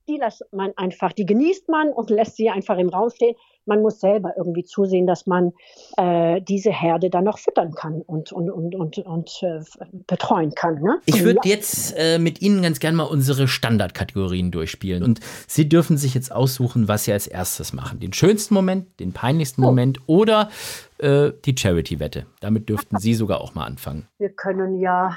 [0.08, 3.36] die lässt man einfach, die genießt man und lässt sie einfach im Raum stehen
[3.70, 5.54] man muss selber irgendwie zusehen, dass man
[5.96, 9.62] äh, diese Herde dann noch füttern kann und, und, und, und, und äh,
[10.08, 10.82] betreuen kann.
[10.82, 11.00] Ne?
[11.06, 11.52] Ich würde ja.
[11.52, 15.04] jetzt äh, mit Ihnen ganz gerne mal unsere Standardkategorien durchspielen.
[15.04, 18.00] Und Sie dürfen sich jetzt aussuchen, was Sie als erstes machen.
[18.02, 19.68] Den schönsten Moment, den peinlichsten oh.
[19.68, 20.50] Moment oder
[20.98, 22.26] äh, die Charity-Wette.
[22.42, 24.08] Damit dürften Sie sogar auch mal anfangen.
[24.18, 25.16] Wir können ja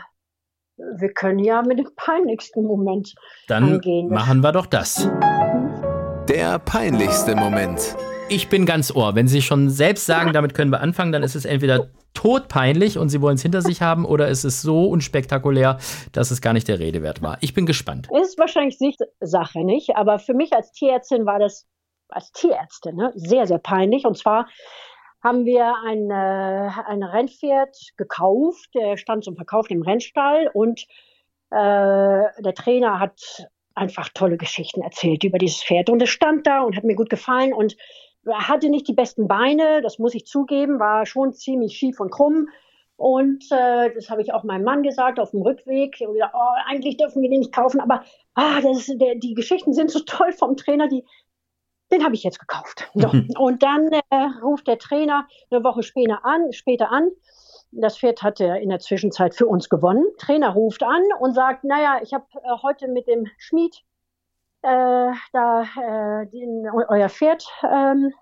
[0.76, 3.14] wir können ja mit dem peinlichsten Moment
[3.48, 4.08] Dann angehen.
[4.08, 5.08] machen wir doch das.
[6.28, 7.96] Der peinlichste Moment.
[8.28, 9.14] Ich bin ganz ohr.
[9.14, 13.10] Wenn Sie schon selbst sagen, damit können wir anfangen, dann ist es entweder todpeinlich und
[13.10, 15.78] Sie wollen es hinter sich haben oder ist es so unspektakulär,
[16.12, 17.36] dass es gar nicht der Rede wert war.
[17.40, 18.08] Ich bin gespannt.
[18.18, 18.78] Es ist wahrscheinlich
[19.20, 19.96] Sache, nicht?
[19.96, 21.66] Aber für mich als Tierärztin war das
[22.08, 23.12] als Tierärzte, ne?
[23.14, 24.04] sehr, sehr peinlich.
[24.06, 24.46] Und zwar
[25.22, 30.86] haben wir ein, äh, ein Rennpferd gekauft, der stand zum Verkauf im Rennstall und
[31.50, 35.90] äh, der Trainer hat einfach tolle Geschichten erzählt über dieses Pferd.
[35.90, 37.76] Und es stand da und hat mir gut gefallen und
[38.30, 42.48] hatte nicht die besten Beine, das muss ich zugeben, war schon ziemlich schief und krumm.
[42.96, 45.96] Und äh, das habe ich auch meinem Mann gesagt auf dem Rückweg.
[46.00, 48.04] Ich gesagt, oh, eigentlich dürfen wir den nicht kaufen, aber
[48.34, 51.04] ah, das, der, die Geschichten sind so toll vom Trainer, die,
[51.92, 52.90] den habe ich jetzt gekauft.
[52.94, 53.10] So.
[53.38, 54.00] Und dann äh,
[54.42, 57.10] ruft der Trainer eine Woche später an, später an.
[57.70, 60.04] Das Pferd hatte in der Zwischenzeit für uns gewonnen.
[60.18, 63.76] Trainer ruft an und sagt, naja, ich habe äh, heute mit dem Schmied
[64.62, 68.12] äh, da äh, den, euer Pferd ähm,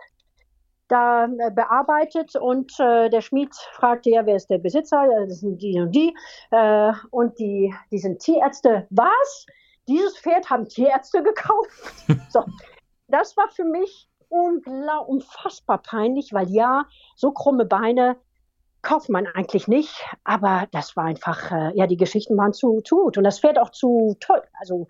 [0.89, 5.07] da äh, bearbeitet und äh, der Schmied fragte ja, wer ist der Besitzer?
[5.29, 6.15] Das sind die und die.
[7.11, 8.87] Und die, die sind Tierärzte.
[8.91, 9.47] Was?
[9.87, 11.71] Dieses Pferd haben Tierärzte gekauft?
[12.31, 12.45] so,
[13.11, 16.85] das war für mich unfassbar peinlich, weil ja,
[17.17, 18.17] so krumme Beine
[18.83, 19.95] kauft man eigentlich nicht,
[20.25, 23.59] aber das war einfach, äh, ja, die Geschichten waren zu, zu gut und das Pferd
[23.59, 24.43] auch zu toll.
[24.59, 24.89] Also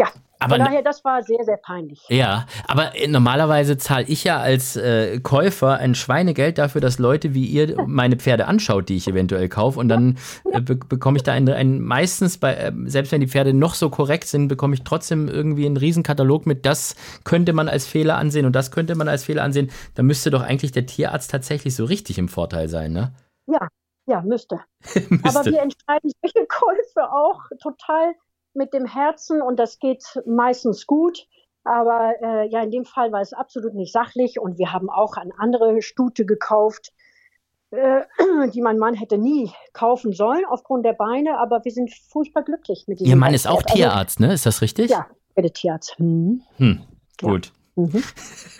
[0.00, 0.06] ja,
[0.38, 2.00] aber Von daher, das war sehr, sehr peinlich.
[2.08, 7.34] Ja, aber äh, normalerweise zahle ich ja als äh, Käufer ein Schweinegeld dafür, dass Leute
[7.34, 9.78] wie ihr meine Pferde anschaut, die ich eventuell kaufe.
[9.78, 10.16] Und dann
[10.50, 13.74] äh, be bekomme ich da ein, ein meistens, bei, äh, selbst wenn die Pferde noch
[13.74, 18.16] so korrekt sind, bekomme ich trotzdem irgendwie einen Riesenkatalog mit, das könnte man als Fehler
[18.16, 19.70] ansehen und das könnte man als Fehler ansehen.
[19.94, 23.12] Da müsste doch eigentlich der Tierarzt tatsächlich so richtig im Vorteil sein, ne?
[23.46, 23.68] Ja,
[24.06, 24.60] ja, müsste.
[24.94, 25.28] müsste.
[25.28, 28.14] Aber wir entscheiden solche Käufe auch total
[28.54, 31.26] mit dem Herzen und das geht meistens gut.
[31.62, 35.16] Aber äh, ja, in dem Fall war es absolut nicht sachlich und wir haben auch
[35.16, 36.92] eine andere Stute gekauft,
[37.70, 38.02] äh,
[38.54, 42.84] die mein Mann hätte nie kaufen sollen aufgrund der Beine, aber wir sind furchtbar glücklich
[42.86, 43.10] mit diesem.
[43.10, 44.32] Ihr Mann ist auch also Tierarzt, ne?
[44.32, 44.90] Ist das richtig?
[44.90, 45.98] Ja, ich bin Tierarzt.
[45.98, 46.42] Hm.
[46.56, 46.80] Hm,
[47.20, 47.46] gut.
[47.46, 47.52] Ja.
[47.76, 48.02] Mhm.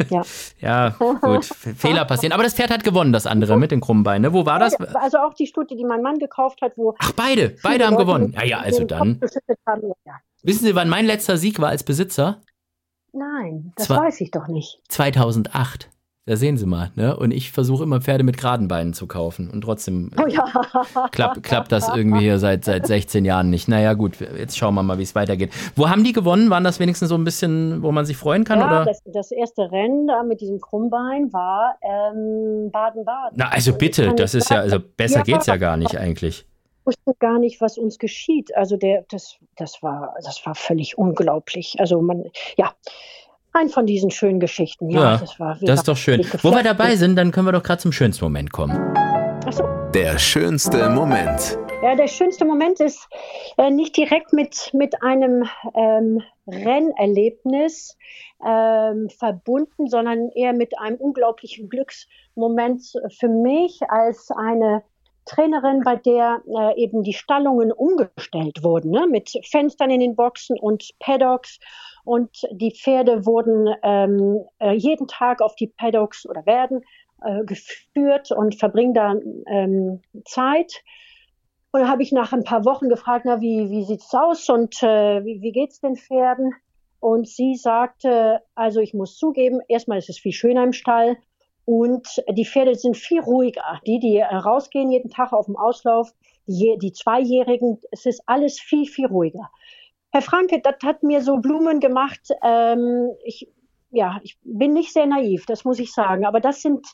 [0.09, 0.23] Ja.
[0.61, 1.45] ja, gut.
[1.77, 2.33] Fehler passieren.
[2.33, 4.23] Aber das Pferd hat gewonnen, das andere mit den krummen Beinen.
[4.23, 4.33] Ne?
[4.33, 4.75] Wo war das?
[4.77, 6.95] Also auch die Stute, die mein Mann gekauft hat, wo.
[6.99, 7.57] Ach, beide.
[7.63, 8.33] Beide haben gewonnen.
[8.37, 9.21] Ja, ja, also dann.
[9.67, 10.15] Haben, ja.
[10.43, 12.41] Wissen Sie, wann mein letzter Sieg war als Besitzer?
[13.13, 14.81] Nein, das Zwei weiß ich doch nicht.
[14.89, 15.91] 2008.
[16.31, 17.17] Da sehen Sie mal, ne?
[17.17, 19.51] Und ich versuche immer Pferde mit geraden Beinen zu kaufen.
[19.51, 20.45] Und trotzdem oh ja.
[21.11, 23.67] klappt, klappt das irgendwie hier seit, seit 16 Jahren nicht.
[23.67, 25.51] Naja, gut, jetzt schauen wir mal, wie es weitergeht.
[25.75, 26.49] Wo haben die gewonnen?
[26.49, 28.61] Waren das wenigstens so ein bisschen, wo man sich freuen kann?
[28.61, 28.85] Ja, oder?
[28.85, 33.37] Das, das erste Rennen da mit diesem Krummbein war ähm, Baden-Baden.
[33.37, 36.47] Na, also bitte, das ist ja, also besser ja, es ja gar nicht eigentlich.
[36.83, 38.57] Ich wusste gar nicht, was uns geschieht.
[38.57, 41.75] Also der, das, das war, das war völlig unglaublich.
[41.81, 42.23] Also man,
[42.57, 42.73] ja.
[43.53, 45.15] Ein von diesen schönen Geschichten, ja.
[45.15, 46.25] ja das, war, das ist doch schön.
[46.43, 48.79] Wo wir dabei sind, dann können wir doch gerade zum schönsten Moment kommen.
[49.45, 49.65] Ach so.
[49.93, 51.59] Der schönste Moment.
[51.83, 53.09] Ja, der schönste Moment ist
[53.57, 57.97] äh, nicht direkt mit, mit einem ähm, Rennerlebnis
[58.47, 62.83] ähm, verbunden, sondern eher mit einem unglaublichen Glücksmoment
[63.19, 64.85] für mich als eine
[65.25, 69.07] Trainerin, bei der äh, eben die Stallungen umgestellt wurden, ne?
[69.11, 71.59] mit Fenstern in den Boxen und Paddocks
[72.05, 76.83] und die Pferde wurden ähm, äh, jeden Tag auf die Paddocks oder werden
[77.23, 79.15] äh, geführt und verbringen da
[79.47, 80.83] ähm, Zeit.
[81.73, 84.83] Und da habe ich nach ein paar Wochen gefragt, na, wie, wie sieht's aus und
[84.83, 86.53] äh, wie, wie geht's den Pferden?
[86.99, 91.17] Und sie sagte, also ich muss zugeben, erstmal ist es viel schöner im Stall
[91.65, 93.81] und die Pferde sind viel ruhiger.
[93.87, 96.13] Die, die rausgehen jeden Tag auf dem Auslauf,
[96.47, 99.51] die, die Zweijährigen, es ist alles viel, viel ruhiger.
[100.13, 102.31] Herr Franke, das hat mir so Blumen gemacht.
[102.43, 103.49] Ähm, ich,
[103.91, 106.27] ja, ich bin nicht sehr naiv, das muss ich sagen.
[106.27, 106.87] Aber das sind,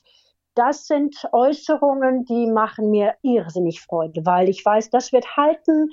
[0.54, 5.90] das sind Äußerungen, die machen mir irrsinnig Freude, weil ich weiß, das wird halten.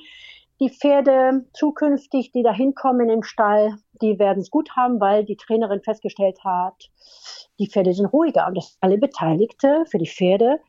[0.59, 5.35] Die Pferde zukünftig, die da hinkommen im Stall, die werden es gut haben, weil die
[5.35, 6.89] Trainerin festgestellt hat,
[7.59, 10.59] die Pferde sind ruhiger und dass alle Beteiligte für die Pferde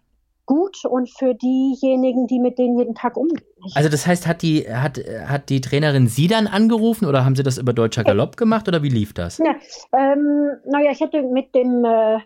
[0.47, 3.43] gut und für diejenigen, die mit denen jeden Tag umgehen.
[3.75, 7.43] Also das heißt, hat die, hat, hat die Trainerin Sie dann angerufen oder haben Sie
[7.43, 9.39] das über Deutscher Galopp gemacht oder wie lief das?
[9.39, 9.55] Ja,
[9.93, 12.19] ähm, naja, ich hatte mit dem, äh,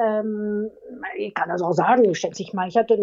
[0.00, 0.70] ähm,
[1.16, 2.96] ich kann das auch sagen, schätze ich mal, ich hatte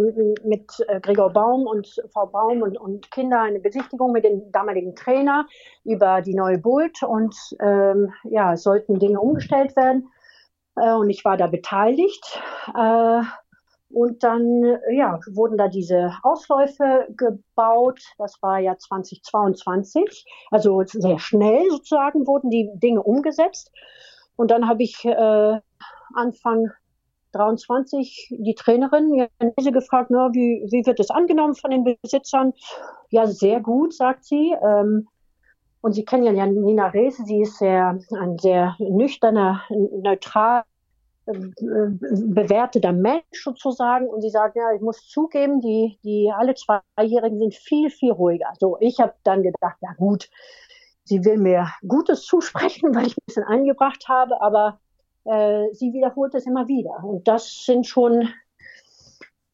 [0.43, 4.96] mit äh, Gregor Baum und Frau Baum und, und Kinder eine Besichtigung mit dem damaligen
[4.96, 5.46] Trainer
[5.84, 10.10] über die neue Bult und ähm, ja, es sollten Dinge umgestellt werden.
[10.76, 12.41] Äh, und ich war da beteiligt.
[12.76, 13.22] Äh,
[13.89, 18.02] und dann ja, wurden da diese Ausläufe gebaut.
[18.17, 20.26] Das war ja 2022.
[20.52, 23.71] Also sehr schnell sozusagen wurden die Dinge umgesetzt.
[24.36, 25.60] Und dann habe ich äh,
[26.13, 26.71] Anfang
[27.32, 32.54] 23 die Trainerin Janese gefragt, na, wie, wie wird es angenommen von den Besitzern?
[33.10, 34.56] Ja, sehr gut, sagt sie.
[34.63, 35.08] Ähm,
[35.82, 40.63] Und Sie kennen ja Nina Reese, sie ist sehr, ein sehr nüchterner, neutral äh,
[41.28, 44.08] bewerteter Mensch sozusagen.
[44.08, 48.54] Und sie sagt, ja, ich muss zugeben, die, die alle Zweijährigen sind viel, viel ruhiger.
[48.60, 50.30] So, ich habe dann gedacht, ja gut,
[51.04, 54.80] sie will mir Gutes zusprechen, weil ich ein bisschen eingebracht habe, aber
[55.26, 57.04] äh, sie wiederholt es immer wieder.
[57.04, 58.30] Und das sind schon,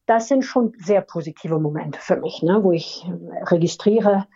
[0.06, 3.04] das sind schon sehr positive Momente für mich, ne, wo ich
[3.50, 4.26] registriere,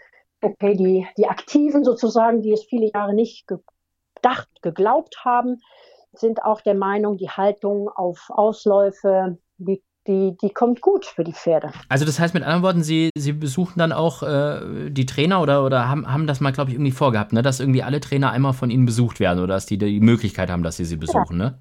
[0.41, 5.61] okay, die, die Aktiven sozusagen, die es viele Jahre nicht gedacht, geglaubt haben,
[6.13, 11.35] sind auch der Meinung, die Haltung auf Ausläufe, die die, die kommt gut für die
[11.35, 11.71] Pferde.
[11.89, 15.65] Also das heißt mit anderen Worten, Sie, Sie besuchen dann auch äh, die Trainer oder,
[15.65, 17.43] oder haben, haben das mal, glaube ich, irgendwie vorgehabt, ne?
[17.43, 20.63] dass irgendwie alle Trainer einmal von Ihnen besucht werden oder dass die die Möglichkeit haben,
[20.63, 21.51] dass Sie sie besuchen, ja.
[21.51, 21.59] ne?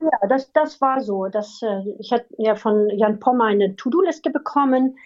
[0.00, 1.28] Ja, das, das war so.
[1.28, 4.96] Das, äh, ich hatte ja von Jan Pommer eine To-Do-Liste bekommen.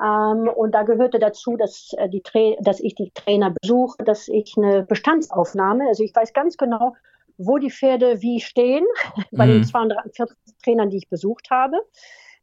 [0.00, 2.22] Ähm, und da gehörte dazu, dass, äh, die
[2.60, 6.94] dass ich die Trainer besuche, dass ich eine Bestandsaufnahme, also ich weiß ganz genau,
[7.38, 8.86] wo die Pferde wie stehen,
[9.32, 9.52] bei mhm.
[9.52, 11.76] den 240 Trainern, die ich besucht habe.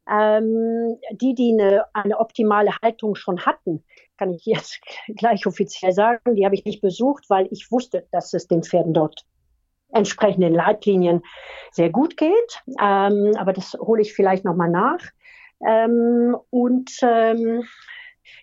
[0.10, 3.84] Ähm, die, die eine, eine optimale Haltung schon hatten,
[4.17, 4.82] kann ich jetzt
[5.15, 8.93] gleich offiziell sagen, die habe ich nicht besucht, weil ich wusste, dass es den Pferden
[8.93, 9.25] dort
[9.93, 11.21] entsprechenden Leitlinien
[11.71, 12.63] sehr gut geht.
[12.82, 14.99] Ähm, aber das hole ich vielleicht nochmal nach.
[15.65, 17.63] Ähm, und ähm,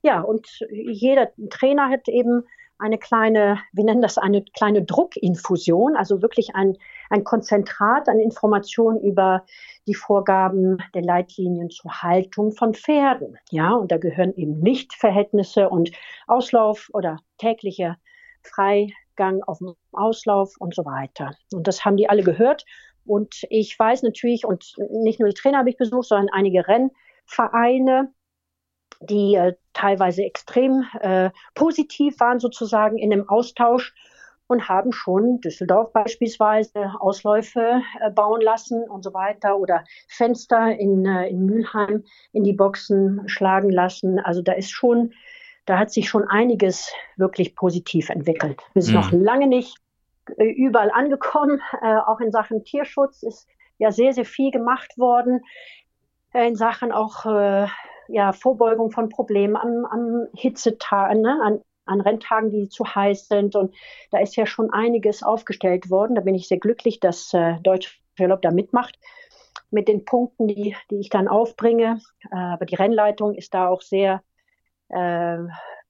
[0.02, 2.44] ja, und jeder Trainer hat eben
[2.80, 6.76] eine kleine, wir nennen das eine kleine Druckinfusion, also wirklich ein,
[7.10, 9.44] ein Konzentrat an Informationen über
[9.86, 13.38] die Vorgaben der Leitlinien zur Haltung von Pferden.
[13.50, 15.90] Ja, und da gehören eben Lichtverhältnisse und
[16.26, 17.96] Auslauf oder tägliche
[18.42, 21.32] Freigang auf dem Auslauf und so weiter.
[21.52, 22.64] Und das haben die alle gehört.
[23.04, 28.12] Und ich weiß natürlich, und nicht nur die Trainer habe ich besucht, sondern einige Rennvereine,
[29.00, 33.94] die äh, teilweise extrem äh, positiv waren sozusagen in dem Austausch
[34.46, 41.06] und haben schon Düsseldorf beispielsweise Ausläufe äh, bauen lassen und so weiter oder Fenster in,
[41.06, 44.18] äh, in Mülheim in die Boxen schlagen lassen.
[44.18, 45.12] Also da ist schon,
[45.66, 48.60] da hat sich schon einiges wirklich positiv entwickelt.
[48.74, 49.00] Wir sind mhm.
[49.00, 49.78] noch lange nicht
[50.36, 51.62] äh, überall angekommen.
[51.80, 53.46] Äh, auch in Sachen Tierschutz ist
[53.78, 55.42] ja sehr, sehr viel gemacht worden.
[56.34, 57.24] in Sachen auch
[58.12, 63.56] ja, Vorbeugung von Problemen am, am Hitzetag, ne, an, an Renntagen, die zu heiß sind.
[63.56, 63.74] Und
[64.10, 66.14] da ist ja schon einiges aufgestellt worden.
[66.14, 68.98] Da bin ich sehr glücklich, dass äh, Deutsche Urlaub da mitmacht
[69.70, 72.00] mit den Punkten, die, die ich dann aufbringe.
[72.30, 74.22] Äh, aber die Rennleitung ist da auch sehr
[74.88, 75.38] äh,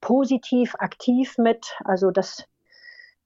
[0.00, 1.74] positiv, aktiv mit.
[1.84, 2.46] Also das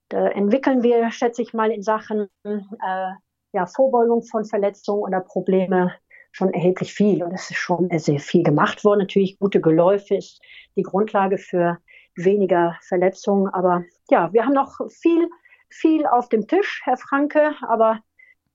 [0.09, 3.11] da entwickeln wir, schätze ich mal, in Sachen äh,
[3.53, 5.93] ja, Vorbeugung von Verletzungen oder Probleme
[6.35, 7.23] schon erheblich viel.
[7.23, 8.99] Und es ist schon sehr viel gemacht worden.
[8.99, 10.43] Natürlich gute Geläufe ist
[10.75, 11.79] die Grundlage für
[12.17, 13.47] weniger Verletzungen.
[13.55, 15.31] Aber ja, wir haben noch viel,
[15.71, 17.55] viel auf dem Tisch, Herr Franke.
[17.69, 18.01] Aber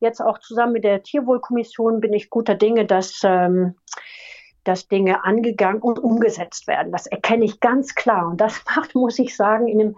[0.01, 3.75] jetzt auch zusammen mit der Tierwohlkommission bin ich guter Dinge, dass, ähm,
[4.65, 6.91] dass Dinge angegangen und umgesetzt werden.
[6.91, 8.27] Das erkenne ich ganz klar.
[8.27, 9.95] Und das macht, muss ich sagen, in dem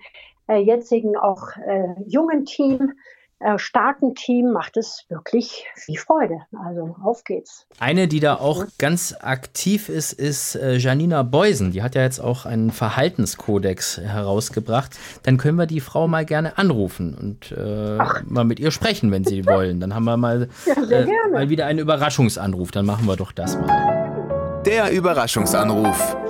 [0.48, 2.94] äh, jetzigen auch äh, jungen Team
[3.43, 6.41] äh, starken Team macht es wirklich viel Freude.
[6.63, 7.65] Also auf geht's.
[7.80, 11.71] Eine, die da auch ganz aktiv ist, ist äh, Janina Beusen.
[11.71, 14.97] Die hat ja jetzt auch einen Verhaltenskodex herausgebracht.
[15.23, 19.23] Dann können wir die Frau mal gerne anrufen und äh, mal mit ihr sprechen, wenn
[19.23, 19.80] Sie wollen.
[19.80, 22.71] Dann haben wir mal, ja, äh, mal wieder einen Überraschungsanruf.
[22.71, 24.62] Dann machen wir doch das mal.
[24.65, 26.21] Der Überraschungsanruf.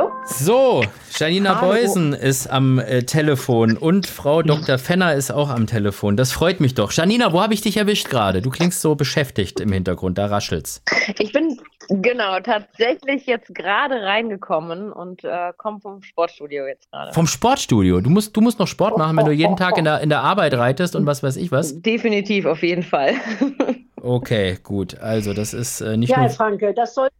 [0.00, 0.12] Hallo?
[0.24, 0.82] So,
[1.18, 1.72] Janina Hallo.
[1.72, 4.78] Beusen ist am äh, Telefon und Frau Dr.
[4.78, 6.16] Fenner ist auch am Telefon.
[6.16, 6.90] Das freut mich doch.
[6.92, 8.40] Janina, wo habe ich dich erwischt gerade?
[8.40, 10.82] Du klingst so beschäftigt im Hintergrund, da raschelt's.
[11.18, 17.12] Ich bin genau tatsächlich jetzt gerade reingekommen und äh, komme vom Sportstudio jetzt gerade.
[17.12, 18.00] Vom Sportstudio?
[18.00, 20.22] Du musst, du musst noch Sport machen, wenn du jeden Tag in der, in der
[20.22, 21.82] Arbeit reitest und was weiß ich was?
[21.82, 23.14] Definitiv, auf jeden Fall.
[24.02, 24.98] Okay, gut.
[24.98, 26.28] Also das ist äh, nicht ja, nur...
[26.28, 27.10] Ja, Franke, das soll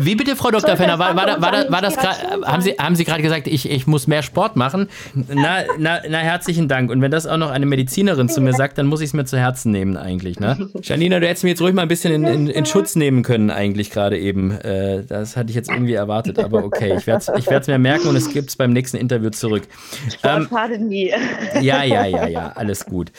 [0.00, 0.76] wie bitte, Frau Dr.
[0.76, 0.98] Fenner?
[0.98, 4.22] War, war, war, war, das haben Sie, haben Sie gerade gesagt, ich, ich muss mehr
[4.22, 4.88] Sport machen?
[5.14, 6.90] Na, na, na, herzlichen Dank.
[6.90, 9.24] Und wenn das auch noch eine Medizinerin zu mir sagt, dann muss ich es mir
[9.24, 10.40] zu Herzen nehmen eigentlich.
[10.40, 10.68] Ne?
[10.82, 13.50] Janina, du hättest mir jetzt ruhig mal ein bisschen in, in, in Schutz nehmen können
[13.50, 14.52] eigentlich gerade eben.
[14.52, 16.96] Äh, das hatte ich jetzt irgendwie erwartet, aber okay.
[16.96, 19.64] Ich werde es ich mir merken und es gibt es beim nächsten Interview zurück.
[20.22, 20.48] Ähm,
[20.88, 21.12] nie.
[21.60, 23.12] Ja, ja, ja, ja, alles gut.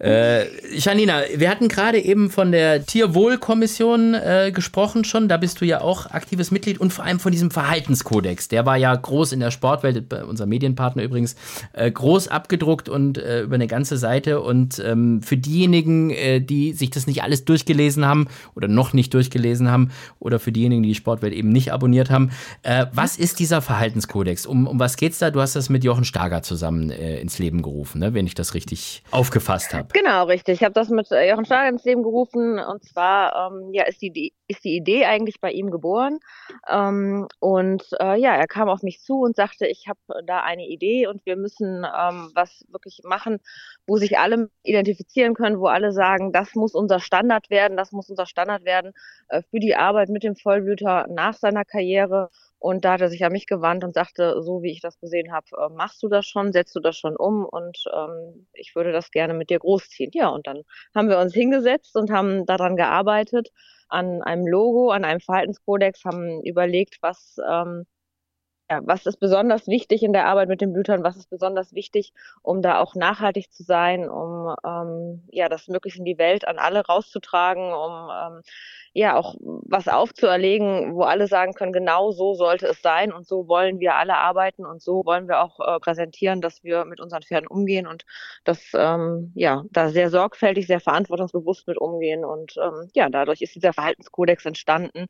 [0.00, 0.44] Äh,
[0.76, 5.28] Janina, wir hatten gerade eben von der Tierwohlkommission äh, gesprochen schon.
[5.28, 8.46] Da bist bist du ja auch aktives Mitglied und vor allem von diesem Verhaltenskodex.
[8.46, 11.34] Der war ja groß in der Sportwelt, unser Medienpartner übrigens,
[11.72, 14.42] äh, groß abgedruckt und äh, über eine ganze Seite.
[14.42, 19.12] Und ähm, für diejenigen, äh, die sich das nicht alles durchgelesen haben oder noch nicht
[19.12, 22.30] durchgelesen haben oder für diejenigen, die die Sportwelt eben nicht abonniert haben,
[22.62, 24.46] äh, was ist dieser Verhaltenskodex?
[24.46, 25.32] Um, um was geht's da?
[25.32, 28.14] Du hast das mit Jochen Starger zusammen äh, ins Leben gerufen, ne?
[28.14, 29.88] wenn ich das richtig aufgefasst habe.
[29.92, 30.60] Genau, richtig.
[30.60, 34.00] Ich habe das mit äh, Jochen Starger ins Leben gerufen und zwar ähm, ja, ist
[34.00, 36.18] die, ist die Idee eigentlich bei ihm geboren.
[36.68, 40.66] Ähm, und äh, ja, er kam auf mich zu und sagte, ich habe da eine
[40.66, 43.38] Idee und wir müssen ähm, was wirklich machen,
[43.86, 48.10] wo sich alle identifizieren können, wo alle sagen, das muss unser Standard werden, das muss
[48.10, 48.92] unser Standard werden
[49.28, 52.30] äh, für die Arbeit mit dem Vollblüter nach seiner Karriere.
[52.60, 55.32] Und da hat er sich an mich gewandt und sagte, so wie ich das gesehen
[55.32, 58.92] habe, äh, machst du das schon, setzt du das schon um und ähm, ich würde
[58.92, 60.10] das gerne mit dir großziehen.
[60.14, 60.62] Ja, und dann
[60.94, 63.48] haben wir uns hingesetzt und haben daran gearbeitet,
[63.88, 67.86] an einem Logo, an einem Verhaltenskodex, haben überlegt, was ähm,
[68.70, 72.12] ja, was ist besonders wichtig in der Arbeit mit den Blütern, was ist besonders wichtig,
[72.40, 76.58] um da auch nachhaltig zu sein, um ähm, ja das möglichst in die Welt an
[76.58, 78.42] alle rauszutragen, um ähm,
[78.92, 83.48] ja auch was aufzuerlegen, wo alle sagen können, genau so sollte es sein und so
[83.48, 87.22] wollen wir alle arbeiten und so wollen wir auch äh, präsentieren, dass wir mit unseren
[87.22, 88.04] Pferden umgehen und
[88.44, 93.56] das ähm, ja da sehr sorgfältig, sehr verantwortungsbewusst mit umgehen und ähm, ja dadurch ist
[93.56, 95.06] dieser Verhaltenskodex entstanden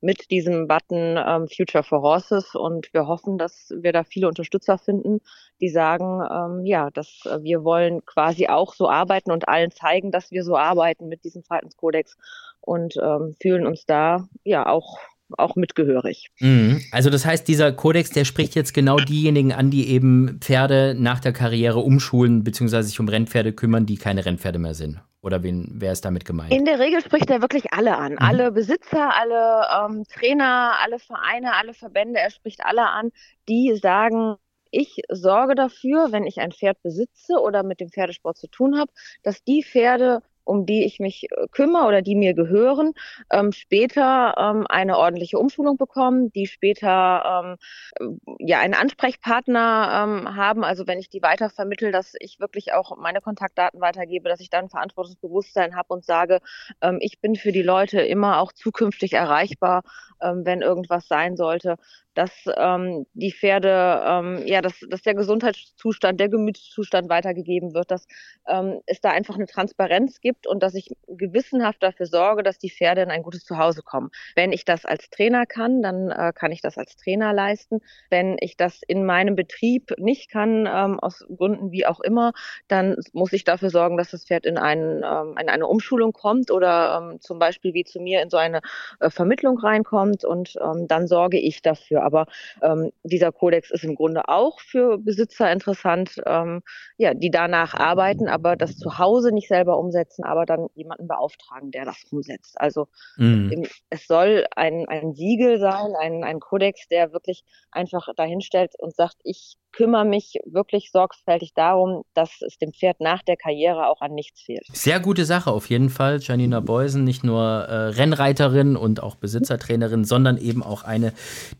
[0.00, 4.78] mit diesem Button ähm, Future for Horses und wir hoffen, dass wir da viele Unterstützer
[4.78, 5.20] finden,
[5.60, 10.30] die sagen, ähm, ja, dass wir wollen quasi auch so arbeiten und allen zeigen, dass
[10.30, 12.16] wir so arbeiten mit diesem Verhaltenskodex
[12.60, 14.98] und ähm, fühlen uns da ja auch
[15.38, 16.30] auch mitgehörig.
[16.40, 16.80] Mhm.
[16.90, 21.20] Also das heißt, dieser Kodex, der spricht jetzt genau diejenigen an, die eben Pferde nach
[21.20, 22.82] der Karriere umschulen bzw.
[22.82, 25.00] sich um Rennpferde kümmern, die keine Rennpferde mehr sind.
[25.22, 26.52] Oder wen, wer ist damit gemeint?
[26.52, 28.12] In der Regel spricht er wirklich alle an.
[28.12, 28.18] Mhm.
[28.18, 32.18] Alle Besitzer, alle ähm, Trainer, alle Vereine, alle Verbände.
[32.18, 33.10] Er spricht alle an,
[33.48, 34.36] die sagen,
[34.70, 38.92] ich sorge dafür, wenn ich ein Pferd besitze oder mit dem Pferdesport zu tun habe,
[39.22, 42.92] dass die Pferde um die ich mich äh, kümmere oder die mir gehören,
[43.30, 47.56] ähm, später ähm, eine ordentliche Umschulung bekommen, die später
[48.00, 50.64] ähm, ja einen Ansprechpartner ähm, haben.
[50.64, 54.68] Also wenn ich die weitervermittel, dass ich wirklich auch meine Kontaktdaten weitergebe, dass ich dann
[54.68, 56.40] Verantwortungsbewusstsein habe und sage,
[56.80, 59.82] ähm, ich bin für die Leute immer auch zukünftig erreichbar,
[60.20, 61.76] ähm, wenn irgendwas sein sollte
[62.14, 68.06] dass ähm, die Pferde, ähm, ja, dass, dass der Gesundheitszustand, der Gemütszustand weitergegeben wird, dass
[68.48, 72.70] ähm, es da einfach eine Transparenz gibt und dass ich gewissenhaft dafür sorge, dass die
[72.70, 74.10] Pferde in ein gutes Zuhause kommen.
[74.34, 77.80] Wenn ich das als Trainer kann, dann äh, kann ich das als Trainer leisten.
[78.10, 82.32] Wenn ich das in meinem Betrieb nicht kann, ähm, aus Gründen wie auch immer,
[82.68, 86.50] dann muss ich dafür sorgen, dass das Pferd in, einen, ähm, in eine Umschulung kommt
[86.50, 88.60] oder ähm, zum Beispiel wie zu mir in so eine
[88.98, 92.26] äh, Vermittlung reinkommt und ähm, dann sorge ich dafür aber
[92.62, 96.62] ähm, dieser Kodex ist im Grunde auch für Besitzer interessant, ähm,
[96.96, 101.70] ja, die danach arbeiten, aber das zu Hause nicht selber umsetzen, aber dann jemanden beauftragen,
[101.70, 102.60] der das umsetzt.
[102.60, 103.66] Also mhm.
[103.90, 109.16] es soll ein, ein Siegel sein, ein, ein Kodex, der wirklich einfach dahinstellt und sagt,
[109.22, 114.14] ich kümmere mich wirklich sorgfältig darum, dass es dem Pferd nach der Karriere auch an
[114.14, 114.66] nichts fehlt.
[114.72, 116.18] Sehr gute Sache auf jeden Fall.
[116.20, 121.12] Janina Beusen, nicht nur äh, Rennreiterin und auch Besitzertrainerin, sondern eben auch eine,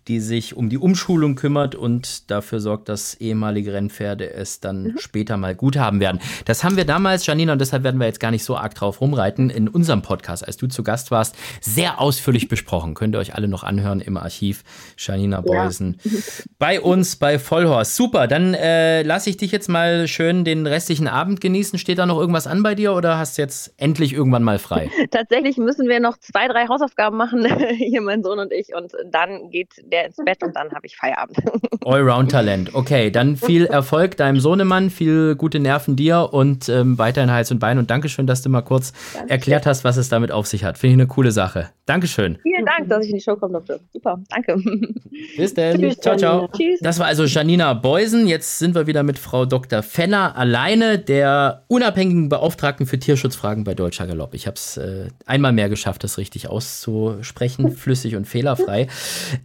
[0.09, 4.99] die sich um die Umschulung kümmert und dafür sorgt, dass ehemalige Rennpferde es dann mhm.
[4.99, 6.21] später mal gut haben werden.
[6.45, 9.01] Das haben wir damals, Janina, und deshalb werden wir jetzt gar nicht so arg drauf
[9.01, 12.95] rumreiten, in unserem Podcast, als du zu Gast warst, sehr ausführlich besprochen.
[12.95, 14.63] Könnt ihr euch alle noch anhören im Archiv.
[14.97, 15.99] Janina Beusen.
[16.05, 16.13] Ja.
[16.59, 18.27] Bei uns bei Vollhorst super.
[18.29, 21.79] Dann äh, lasse ich dich jetzt mal schön den restlichen Abend genießen.
[21.79, 24.91] Steht da noch irgendwas an bei dir oder hast du jetzt endlich irgendwann mal frei?
[25.11, 28.75] Tatsächlich müssen wir noch zwei, drei Hausaufgaben machen, hier mein Sohn und ich.
[28.75, 31.39] Und dann geht der ins Bett und dann habe ich Feierabend.
[31.85, 32.75] Allround-Talent.
[32.75, 37.59] Okay, dann viel Erfolg deinem Sohnemann, viel gute Nerven dir und ähm, weiterhin Hals und
[37.59, 37.79] Bein.
[37.79, 39.31] Und Dankeschön, dass du mal kurz Danke.
[39.31, 40.79] erklärt hast, was es damit auf sich hat.
[40.79, 41.71] Finde ich eine coole Sache.
[41.87, 42.39] Dankeschön.
[42.43, 43.81] Vielen Dank, dass ich in die Show kommen durfte.
[43.93, 44.57] Super, danke.
[45.37, 45.91] Bis dann.
[46.01, 46.49] Ciao, ciao.
[46.49, 46.79] Tschüss.
[46.81, 48.29] Das war also Janina Beusen.
[48.29, 49.83] Jetzt sind wir wieder mit Frau Dr.
[49.83, 54.35] Fenner alleine, der unabhängigen Beauftragten für Tierschutzfragen bei Deutscher Galopp.
[54.35, 58.87] Ich habe es äh, einmal mehr geschafft, das richtig auszusprechen, flüssig und fehlerfrei.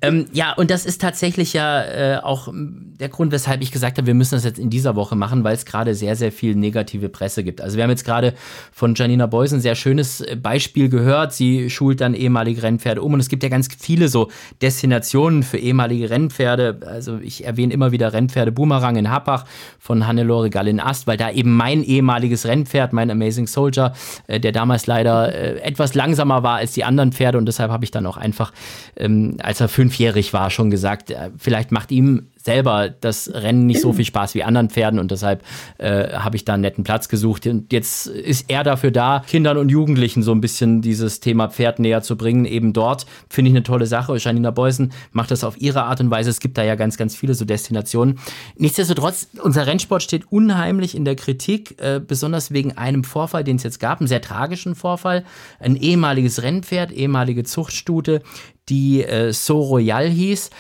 [0.02, 4.08] Ähm, ja, und das ist tatsächlich ja äh, auch der Grund, weshalb ich gesagt habe,
[4.08, 7.10] wir müssen das jetzt in dieser Woche machen, weil es gerade sehr, sehr viel negative
[7.10, 7.62] Presse gibt.
[7.62, 8.34] Also wir haben jetzt gerade
[8.72, 11.34] von Janina Beusen ein sehr schönes Beispiel gehört.
[11.34, 14.30] Sie schult dann ehemalige Rennpferde um und es gibt ja ganz viele so
[14.62, 16.80] Destinationen für ehemalige Rennpferde.
[16.86, 19.46] Also ich erwähne immer wieder Rennpferde Boomerang in Happach
[19.80, 23.94] von Hannelore Gallin Ast, weil da eben mein ehemaliges Rennpferd, mein Amazing Soldier,
[24.28, 27.84] äh, der damals leider äh, etwas langsamer war als die anderen Pferde und deshalb habe
[27.84, 28.54] ich dann auch einfach,
[28.96, 33.82] ähm, als er fünfjährig war, schon gesagt, äh, vielleicht macht ihm selber das Rennen nicht
[33.82, 35.44] so viel Spaß wie anderen Pferden und deshalb
[35.80, 37.48] äh, habe ich da einen netten Platz gesucht.
[37.48, 41.80] Und jetzt ist er dafür da, Kindern und Jugendlichen so ein bisschen dieses Thema Pferd
[41.80, 42.46] näher zu bringen.
[42.46, 44.16] Eben dort finde ich eine tolle Sache.
[44.18, 46.30] Janina Beusen macht das auf ihre Art und Weise.
[46.30, 48.20] Es gibt da ja ganz, ganz viele so Destinationen.
[48.58, 53.64] Nichtsdestotrotz, unser Rennsport steht unheimlich in der Kritik, äh, besonders wegen einem Vorfall, den es
[53.64, 55.26] jetzt gab, einen sehr tragischen Vorfall.
[55.60, 58.22] Ein ehemaliges Rennpferd, ehemalige Zuchtstute,
[58.70, 60.52] die äh, So Royal hieß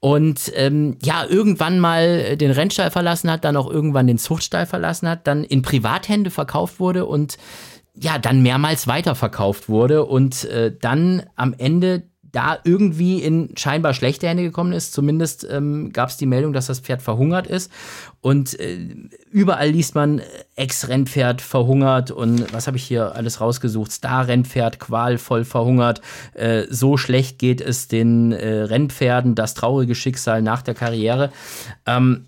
[0.00, 5.08] und ähm, ja, irgendwann mal den Rennstall verlassen hat, dann auch irgendwann den Zuchtstall verlassen
[5.08, 7.36] hat, dann in Privathände verkauft wurde und
[7.94, 14.28] ja, dann mehrmals weiterverkauft wurde und äh, dann am Ende da irgendwie in scheinbar schlechte
[14.28, 14.92] Hände gekommen ist.
[14.92, 17.70] Zumindest ähm, gab es die Meldung, dass das Pferd verhungert ist.
[18.20, 18.78] Und äh,
[19.30, 20.24] überall liest man äh,
[20.56, 23.92] Ex-Rennpferd verhungert und was habe ich hier alles rausgesucht?
[23.92, 26.02] Star-Rennpferd qualvoll verhungert.
[26.34, 31.30] Äh, so schlecht geht es den äh, Rennpferden, das traurige Schicksal nach der Karriere.
[31.86, 32.26] Ähm,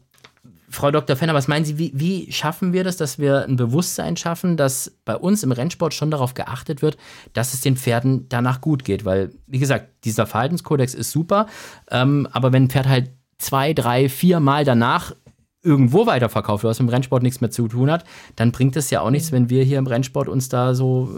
[0.72, 1.16] Frau Dr.
[1.16, 4.96] Fenner, was meinen Sie, wie, wie, schaffen wir das, dass wir ein Bewusstsein schaffen, dass
[5.04, 6.96] bei uns im Rennsport schon darauf geachtet wird,
[7.34, 9.04] dass es den Pferden danach gut geht?
[9.04, 11.46] Weil, wie gesagt, dieser Verhaltenskodex ist super,
[11.90, 15.14] ähm, aber wenn ein Pferd halt zwei, drei, vier Mal danach
[15.62, 18.04] irgendwo weiterverkauft, was mit dem Rennsport nichts mehr zu tun hat,
[18.36, 21.08] dann bringt es ja auch nichts, wenn wir hier im Rennsport uns da so,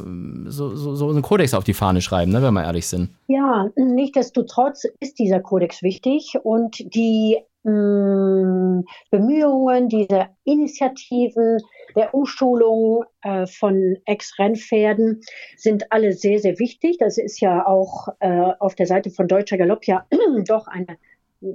[0.47, 3.11] so, so, so einen Kodex auf die Fahne schreiben, ne, wenn wir ehrlich sind.
[3.29, 7.39] Ja, nichtsdestotrotz ist dieser Kodex wichtig und die
[9.11, 11.59] Bemühungen, diese Initiativen
[11.97, 15.23] der Umschulung äh, von Ex-Rennpferden
[15.57, 16.99] sind alle sehr, sehr wichtig.
[16.99, 20.07] Das ist ja auch äh, auf der Seite von Deutscher Galopp ja
[20.47, 20.99] doch eine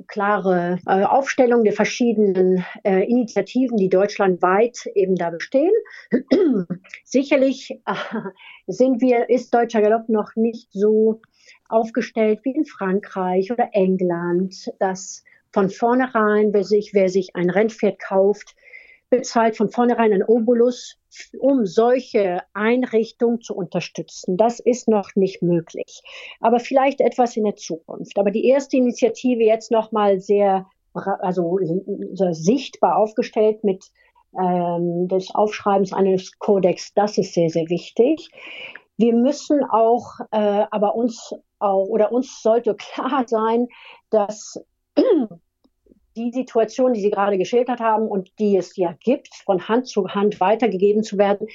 [0.08, 5.74] klare äh, Aufstellung der verschiedenen äh, Initiativen, die deutschlandweit eben da bestehen.
[7.04, 7.94] Sicherlich äh,
[8.68, 11.22] sind wir, ist Deutscher Galopp noch nicht so
[11.68, 18.00] aufgestellt wie in Frankreich oder England, dass von vornherein, wer sich, wer sich ein Rennpferd
[18.00, 18.56] kauft,
[19.10, 20.98] bezahlt von vornherein ein Obolus,
[21.40, 24.38] um solche Einrichtungen zu unterstützen.
[24.38, 26.02] Das ist noch nicht möglich.
[26.40, 28.18] Aber vielleicht etwas in der Zukunft.
[28.20, 31.58] Aber die erste Initiative jetzt nochmal sehr, also
[32.14, 33.84] sehr sichtbar aufgestellt mit
[34.40, 38.30] ähm, des Aufschreibens eines Kodex, das ist sehr, sehr wichtig.
[38.98, 43.68] Wir müssen auch, äh, aber uns auch, oder uns sollte klar sein,
[44.12, 44.60] dass
[46.16, 50.08] die Situation, die Sie gerade geschildert haben und die es ja gibt, von Hand zu
[50.10, 51.48] Hand weitergegeben zu werden,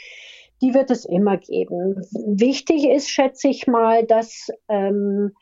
[0.63, 2.01] die wird es immer geben.
[2.27, 5.33] Wichtig ist, schätze ich mal, dass ähm,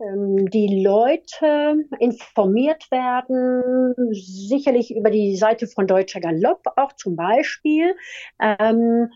[0.00, 7.94] ähm, die Leute informiert werden, sicherlich über die Seite von Deutscher Galopp auch zum Beispiel,
[8.40, 9.10] ähm,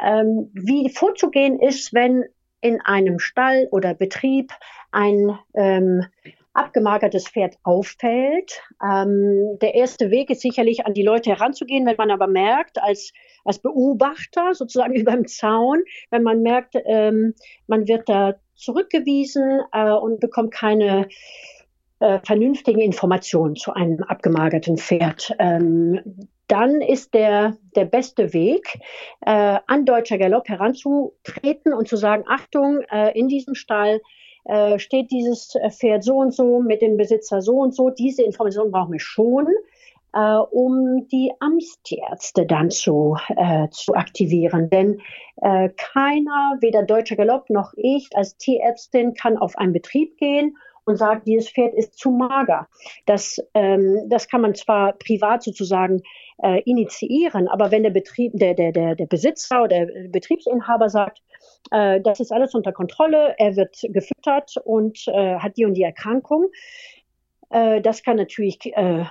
[0.00, 2.24] ähm, wie vorzugehen ist, wenn
[2.60, 4.52] in einem Stall oder Betrieb
[4.92, 6.04] ein ähm,
[6.52, 8.60] abgemagertes Pferd auffällt.
[8.82, 13.12] Ähm, der erste Weg ist sicherlich, an die Leute heranzugehen, wenn man aber merkt, als,
[13.44, 17.34] als Beobachter sozusagen über dem Zaun, wenn man merkt, ähm,
[17.66, 21.08] man wird da zurückgewiesen äh, und bekommt keine
[22.00, 25.34] äh, vernünftigen Informationen zu einem abgemagerten Pferd.
[25.38, 28.78] Ähm, dann ist der, der beste Weg,
[29.20, 34.00] äh, an Deutscher Galopp heranzutreten und zu sagen, Achtung, äh, in diesem Stall
[34.44, 37.90] äh, steht dieses Pferd so und so mit dem Besitzer so und so.
[37.90, 39.48] Diese Information brauchen wir schon,
[40.12, 44.70] äh, um die Amtsärzte dann zu, äh, zu aktivieren.
[44.70, 45.00] Denn
[45.42, 50.96] äh, keiner, weder Deutscher Galopp noch ich als Tierärztin, kann auf einen Betrieb gehen und
[50.96, 52.66] sagt, dieses Pferd ist zu mager.
[53.06, 56.02] Das, ähm, das kann man zwar privat sozusagen
[56.42, 61.20] äh, initiieren, aber wenn der Betrieb, der, der, der, der Besitzer oder der Betriebsinhaber sagt,
[61.70, 65.82] äh, das ist alles unter Kontrolle, er wird gefüttert und äh, hat die und die
[65.82, 66.48] Erkrankung.
[67.50, 69.04] Äh, das kann natürlich äh,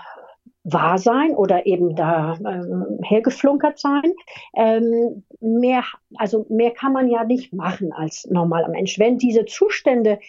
[0.64, 4.14] wahr sein oder eben da ähm, hergeflunkert sein.
[4.56, 5.84] Ähm, mehr,
[6.16, 9.00] also mehr kann man ja nicht machen als normaler Mensch.
[9.00, 10.20] Wenn diese Zustände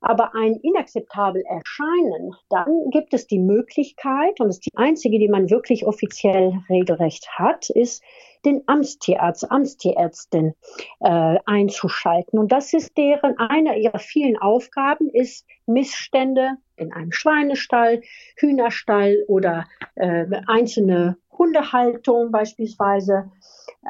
[0.00, 5.28] aber ein inakzeptabel erscheinen, dann gibt es die Möglichkeit, und das ist die einzige, die
[5.28, 8.02] man wirklich offiziell regelrecht hat, ist,
[8.44, 10.54] den Amtstierarzt, Amtstierärztin
[11.00, 12.38] äh, einzuschalten.
[12.38, 18.02] Und das ist deren, einer ihrer vielen Aufgaben ist, Missstände in einem Schweinestall,
[18.36, 23.30] Hühnerstall oder äh, einzelne Hundehaltung beispielsweise,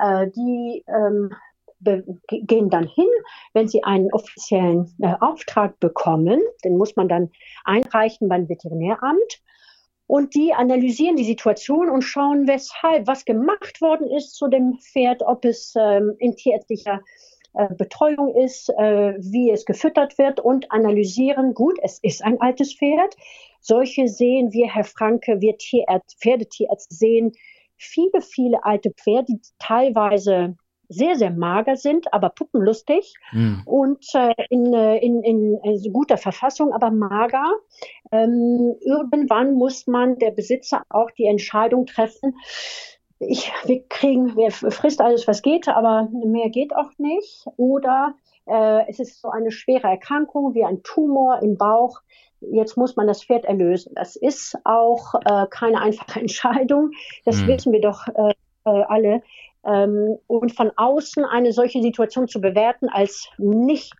[0.00, 1.34] äh, die ähm,
[1.80, 3.08] gehen dann hin,
[3.52, 7.30] wenn sie einen offiziellen äh, Auftrag bekommen, den muss man dann
[7.64, 9.42] einreichen beim Veterinäramt.
[10.06, 15.22] Und die analysieren die Situation und schauen, weshalb, was gemacht worden ist zu dem Pferd,
[15.22, 17.02] ob es ähm, in tierärztlicher
[17.52, 22.74] äh, Betreuung ist, äh, wie es gefüttert wird und analysieren, gut, es ist ein altes
[22.74, 23.16] Pferd.
[23.60, 27.32] Solche sehen wir, Herr Franke, wir Tierärzt, Pferdetierärzte sehen
[27.76, 30.56] viele, viele alte Pferde, die teilweise
[30.88, 33.62] sehr, sehr mager sind, aber puppenlustig mhm.
[33.66, 37.44] und äh, in, äh, in, in, in guter Verfassung, aber mager.
[38.10, 42.34] Ähm, irgendwann muss man, der Besitzer, auch die Entscheidung treffen,
[43.20, 47.46] ich, wir kriegen, wir frisst alles, was geht, aber mehr geht auch nicht.
[47.56, 48.14] Oder
[48.46, 52.00] äh, es ist so eine schwere Erkrankung wie ein Tumor im Bauch.
[52.40, 53.92] Jetzt muss man das Pferd erlösen.
[53.96, 56.92] Das ist auch äh, keine einfache Entscheidung.
[57.24, 57.48] Das mhm.
[57.48, 58.34] wissen wir doch äh,
[58.64, 59.22] äh alle.
[59.64, 63.92] Ähm, und von außen eine solche Situation zu bewerten als nicht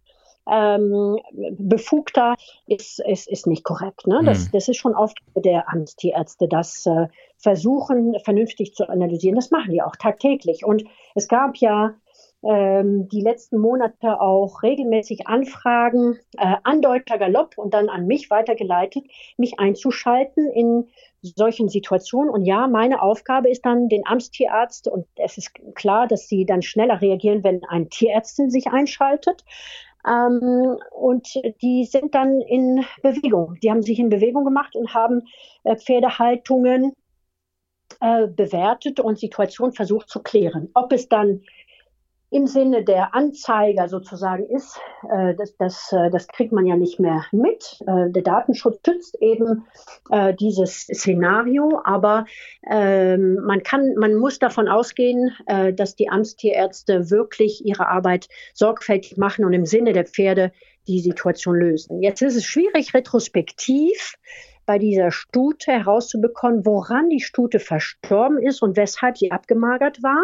[0.50, 1.18] ähm,
[1.58, 2.36] befugter
[2.66, 4.06] ist, ist, ist nicht korrekt.
[4.06, 4.20] Ne?
[4.24, 4.50] Das, mhm.
[4.52, 9.36] das ist schon Aufgabe der Amtstierärzte, das äh, versuchen vernünftig zu analysieren.
[9.36, 10.64] Das machen die auch tagtäglich.
[10.64, 10.84] Und
[11.14, 11.94] es gab ja
[12.42, 18.30] ähm, die letzten Monate auch regelmäßig Anfragen äh, an Deutscher Galopp und dann an mich
[18.30, 19.04] weitergeleitet,
[19.36, 20.88] mich einzuschalten in
[21.22, 22.30] solchen Situationen.
[22.30, 26.62] Und ja, meine Aufgabe ist dann den Amtstierarzt, und es ist klar, dass sie dann
[26.62, 29.44] schneller reagieren, wenn ein Tierärztin sich einschaltet.
[30.06, 33.56] Ähm, und die sind dann in Bewegung.
[33.62, 35.22] Die haben sich in Bewegung gemacht und haben
[35.64, 36.92] äh, Pferdehaltungen
[38.00, 40.70] äh, bewertet und Situationen versucht zu klären.
[40.74, 41.42] Ob es dann
[42.30, 44.78] im Sinne der Anzeiger sozusagen ist,
[45.10, 47.80] äh, das, das, äh, das kriegt man ja nicht mehr mit.
[47.86, 49.66] Äh, der Datenschutz schützt eben
[50.40, 52.26] dieses Szenario, aber
[52.68, 55.32] ähm, man kann, man muss davon ausgehen,
[55.74, 60.52] dass die Amtstierärzte wirklich ihre Arbeit sorgfältig machen und im Sinne der Pferde
[60.86, 62.02] die Situation lösen.
[62.02, 64.16] Jetzt ist es schwierig, retrospektiv
[64.68, 70.22] bei dieser Stute herauszubekommen, woran die Stute verstorben ist und weshalb sie abgemagert war.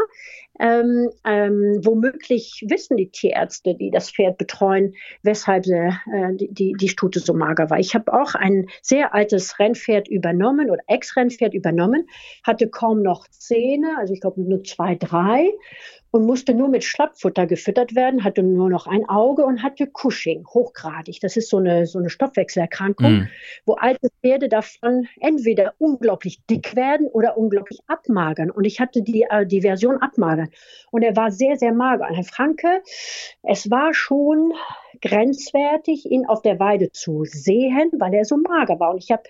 [0.60, 5.90] Ähm, ähm, womöglich wissen die Tierärzte, die das Pferd betreuen, weshalb äh,
[6.34, 7.78] die, die Stute so mager war.
[7.80, 12.06] Ich habe auch ein sehr altes Rennpferd übernommen oder Ex-Rennpferd übernommen,
[12.44, 15.50] hatte kaum noch Zähne, also ich glaube nur zwei, drei
[16.14, 20.46] und musste nur mit Schlappfutter gefüttert werden, hatte nur noch ein Auge und hatte Cushing,
[20.46, 21.18] hochgradig.
[21.18, 23.28] Das ist so eine, so eine Stoffwechselerkrankung, mm.
[23.66, 28.52] wo alte Pferde davon entweder unglaublich dick werden oder unglaublich abmagern.
[28.52, 30.43] Und ich hatte die, äh, die Version abmagern.
[30.90, 32.06] Und er war sehr, sehr mager.
[32.06, 32.82] Herr Franke,
[33.42, 34.52] es war schon
[35.00, 38.92] grenzwertig, ihn auf der Weide zu sehen, weil er so mager war.
[38.92, 39.24] Und ich habe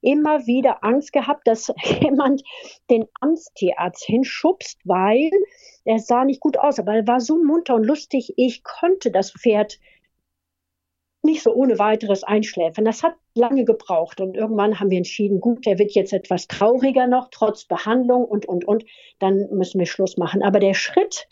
[0.00, 2.42] immer wieder Angst gehabt, dass jemand
[2.90, 5.30] den Amtstierarzt hinschubst, weil
[5.84, 8.34] er sah nicht gut aus, aber er war so munter und lustig.
[8.36, 9.78] Ich konnte das Pferd
[11.28, 12.84] nicht so ohne weiteres einschläfern.
[12.84, 17.06] Das hat lange gebraucht und irgendwann haben wir entschieden, gut, er wird jetzt etwas trauriger
[17.06, 18.84] noch, trotz Behandlung und, und, und,
[19.18, 20.42] dann müssen wir Schluss machen.
[20.42, 21.28] Aber der Schritt,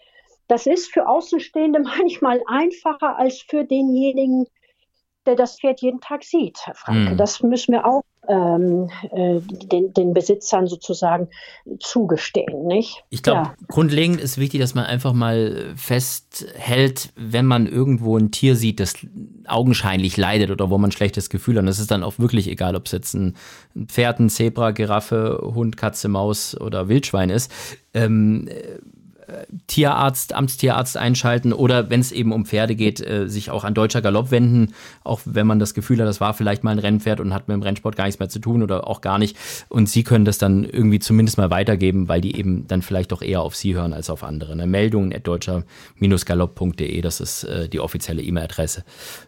[0.49, 4.47] das ist für Außenstehende manchmal einfacher als für denjenigen,
[5.27, 7.13] der das Pferd jeden Tag sieht, Herr Franke.
[7.13, 7.17] Mhm.
[7.17, 11.29] Das müssen wir auch ähm, äh, den, den, Besitzern sozusagen
[11.79, 12.67] zugestehen.
[12.67, 13.05] Nicht?
[13.11, 13.55] Ich glaube, ja.
[13.69, 18.95] grundlegend ist wichtig, dass man einfach mal festhält, wenn man irgendwo ein Tier sieht, das
[19.47, 21.61] augenscheinlich leidet oder wo man ein schlechtes Gefühl hat.
[21.61, 23.37] Und das ist dann auch wirklich egal, ob es jetzt ein
[23.87, 27.53] Pferd, ein Zebra, Giraffe, Hund, Katze, Maus oder Wildschwein ist.
[27.95, 28.49] Ähm,
[29.67, 34.01] Tierarzt, Amtstierarzt einschalten oder wenn es eben um Pferde geht, äh, sich auch an deutscher
[34.01, 34.73] Galopp wenden,
[35.03, 37.57] auch wenn man das Gefühl hat, das war vielleicht mal ein Rennpferd und hat mit
[37.57, 39.37] dem Rennsport gar nichts mehr zu tun oder auch gar nicht.
[39.69, 43.23] Und sie können das dann irgendwie zumindest mal weitergeben, weil die eben dann vielleicht doch
[43.23, 44.55] eher auf sie hören als auf andere.
[44.55, 44.67] Ne?
[44.67, 48.85] Meldungen at deutscher-galopp.de, das ist äh, die offizielle E-Mail-Adresse.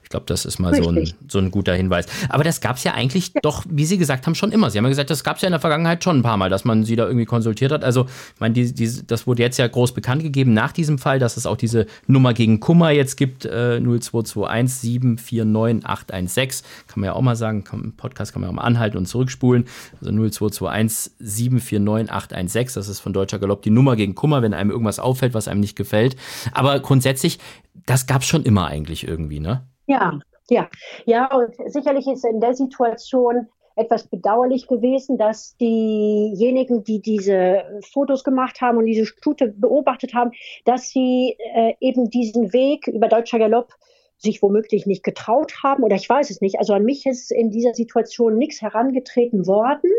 [0.08, 2.06] Ich glaube, das ist mal so ein, so ein guter Hinweis.
[2.30, 3.40] Aber das gab es ja eigentlich ja.
[3.42, 4.70] doch, wie Sie gesagt haben, schon immer.
[4.70, 6.48] Sie haben ja gesagt, das gab es ja in der Vergangenheit schon ein paar Mal,
[6.48, 7.84] dass man sie da irgendwie konsultiert hat.
[7.84, 11.18] Also, ich meine, die, die, das wurde jetzt ja groß bekannt gegeben nach diesem Fall,
[11.18, 16.66] dass es auch diese Nummer gegen Kummer jetzt gibt, äh, 0221 749 816.
[16.86, 19.64] Kann man ja auch mal sagen, im Podcast kann man auch mal anhalten und zurückspulen.
[20.00, 24.70] Also 0221 749 816, das ist von Deutscher Galopp die Nummer gegen Kummer, wenn einem
[24.70, 26.16] irgendwas auffällt, was einem nicht gefällt.
[26.52, 27.38] Aber grundsätzlich,
[27.86, 29.66] das gab es schon immer eigentlich irgendwie, ne?
[29.86, 30.18] Ja,
[30.50, 30.68] ja,
[31.04, 38.24] ja, und sicherlich ist in der Situation etwas bedauerlich gewesen, dass diejenigen, die diese Fotos
[38.24, 40.32] gemacht haben und diese Stute beobachtet haben,
[40.64, 43.74] dass sie äh, eben diesen Weg über Deutscher Galopp
[44.18, 46.58] sich womöglich nicht getraut haben oder ich weiß es nicht.
[46.58, 49.90] Also an mich ist in dieser Situation nichts herangetreten worden,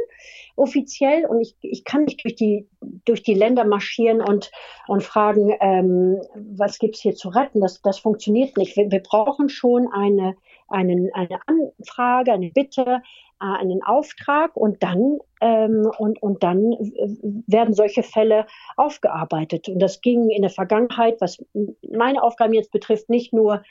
[0.57, 1.25] offiziell.
[1.25, 2.67] Und ich, ich kann nicht durch die,
[3.05, 4.51] durch die Länder marschieren und,
[4.87, 7.61] und fragen, ähm, was gibt's hier zu retten.
[7.61, 8.75] Das, das funktioniert nicht.
[8.75, 10.35] Wir, wir brauchen schon eine,
[10.69, 13.01] einen, eine Anfrage, eine Bitte,
[13.41, 16.71] äh, einen Auftrag und dann ähm, und, und dann
[17.47, 18.45] werden solche Fälle
[18.75, 19.69] aufgearbeitet.
[19.69, 21.43] Und das ging in der Vergangenheit, was
[21.89, 23.63] meine Aufgaben jetzt betrifft, nicht nur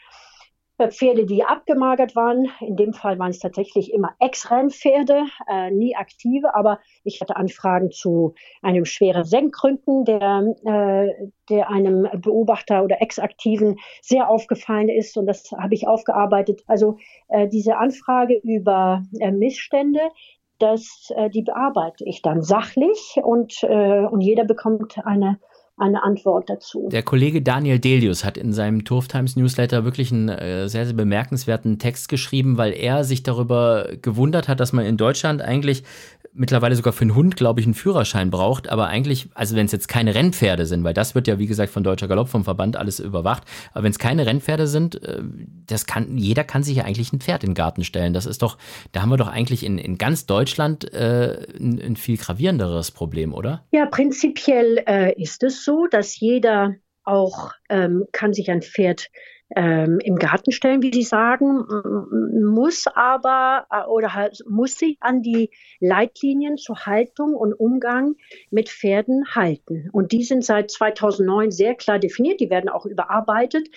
[0.79, 2.49] Pferde, die abgemagert waren.
[2.61, 7.91] In dem Fall waren es tatsächlich immer Ex-Rennpferde, äh, nie aktive, aber ich hatte Anfragen
[7.91, 15.26] zu einem schweren Senkrücken, der, äh, der einem Beobachter oder Ex-Aktiven sehr aufgefallen ist und
[15.26, 16.62] das habe ich aufgearbeitet.
[16.66, 16.99] Also
[17.29, 20.01] äh, diese Anfrage über äh, Missstände,
[20.59, 25.39] das, äh, die bearbeite ich dann sachlich und, äh, und jeder bekommt eine
[25.79, 26.89] eine Antwort dazu.
[26.91, 30.95] Der Kollege Daniel Delius hat in seinem Turf Times Newsletter wirklich einen äh, sehr, sehr
[30.95, 35.85] bemerkenswerten Text geschrieben, weil er sich darüber gewundert hat, dass man in Deutschland eigentlich
[36.33, 38.68] mittlerweile sogar für einen Hund, glaube ich, einen Führerschein braucht.
[38.68, 41.72] Aber eigentlich, also wenn es jetzt keine Rennpferde sind, weil das wird ja, wie gesagt,
[41.72, 43.45] von Deutscher Galopp vom Verband alles überwacht.
[43.72, 45.22] Aber wenn es keine Rennpferde sind, äh,
[45.66, 48.12] das kann, jeder kann sich ja eigentlich ein Pferd in den Garten stellen.
[48.12, 48.59] Das ist doch,
[48.93, 53.35] da haben wir doch eigentlich in, in ganz Deutschland äh, ein, ein viel gravierenderes Problem,
[53.35, 53.64] oder?
[53.70, 56.74] Ja, prinzipiell äh, ist es so, dass jeder
[57.05, 59.09] auch ähm, kann sich ein Pferd
[59.57, 61.64] ähm, im Garten stellen, wie Sie sagen,
[62.53, 68.16] muss aber äh, oder halt, muss sich an die Leitlinien zur Haltung und Umgang
[68.51, 69.88] mit Pferden halten.
[69.92, 72.40] Und die sind seit 2009 sehr klar definiert.
[72.40, 73.68] Die werden auch überarbeitet.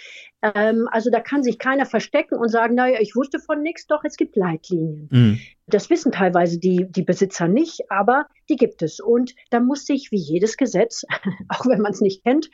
[0.41, 4.03] Ähm, also da kann sich keiner verstecken und sagen, naja, ich wusste von nichts, doch
[4.03, 5.07] es gibt Leitlinien.
[5.11, 5.39] Mhm.
[5.67, 8.99] Das wissen teilweise die, die Besitzer nicht, aber die gibt es.
[8.99, 11.05] Und da muss sich wie jedes Gesetz,
[11.49, 12.49] auch wenn man es nicht kennt,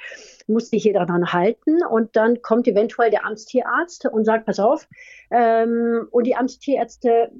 [0.47, 1.83] muss sich jeder daran halten.
[1.83, 4.87] Und dann kommt eventuell der Amtstierarzt und sagt, pass auf,
[5.31, 7.31] ähm, und die Amtstierärzte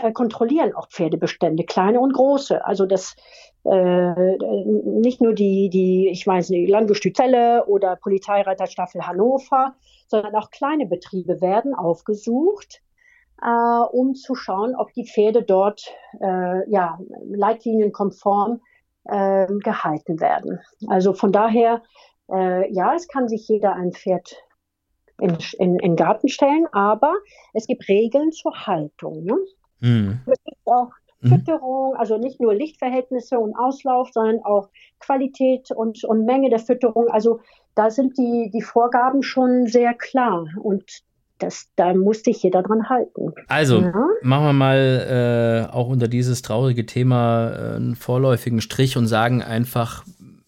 [0.00, 2.64] äh, kontrollieren auch Pferdebestände, kleine und große.
[2.64, 3.14] Also das
[3.64, 4.36] äh,
[4.84, 9.76] nicht nur die, die, ich weiß nicht, Landgestützelle oder Polizeireiterstaffel Hannover,
[10.08, 12.82] sondern auch kleine Betriebe werden aufgesucht,
[13.42, 18.60] äh, um zu schauen, ob die Pferde dort äh, ja, leitlinienkonform
[19.04, 20.60] äh, gehalten werden.
[20.88, 21.82] Also von daher,
[22.30, 24.36] äh, ja, es kann sich jeder ein Pferd
[25.20, 27.14] in, in, in Garten stellen, aber
[27.52, 29.24] es gibt Regeln zur Haltung.
[29.24, 29.36] Ne?
[29.80, 30.20] Mhm.
[30.26, 30.90] Es gibt auch
[31.20, 31.28] mhm.
[31.28, 34.68] Fütterung, also nicht nur Lichtverhältnisse und Auslauf, sondern auch
[35.00, 37.08] Qualität und, und Menge der Fütterung.
[37.08, 37.40] Also
[37.74, 40.84] da sind die, die Vorgaben schon sehr klar und
[41.38, 43.32] das, da muss sich jeder dran halten.
[43.48, 43.92] Also, ja.
[44.22, 49.42] machen wir mal äh, auch unter dieses traurige Thema äh, einen vorläufigen Strich und sagen
[49.42, 50.04] einfach,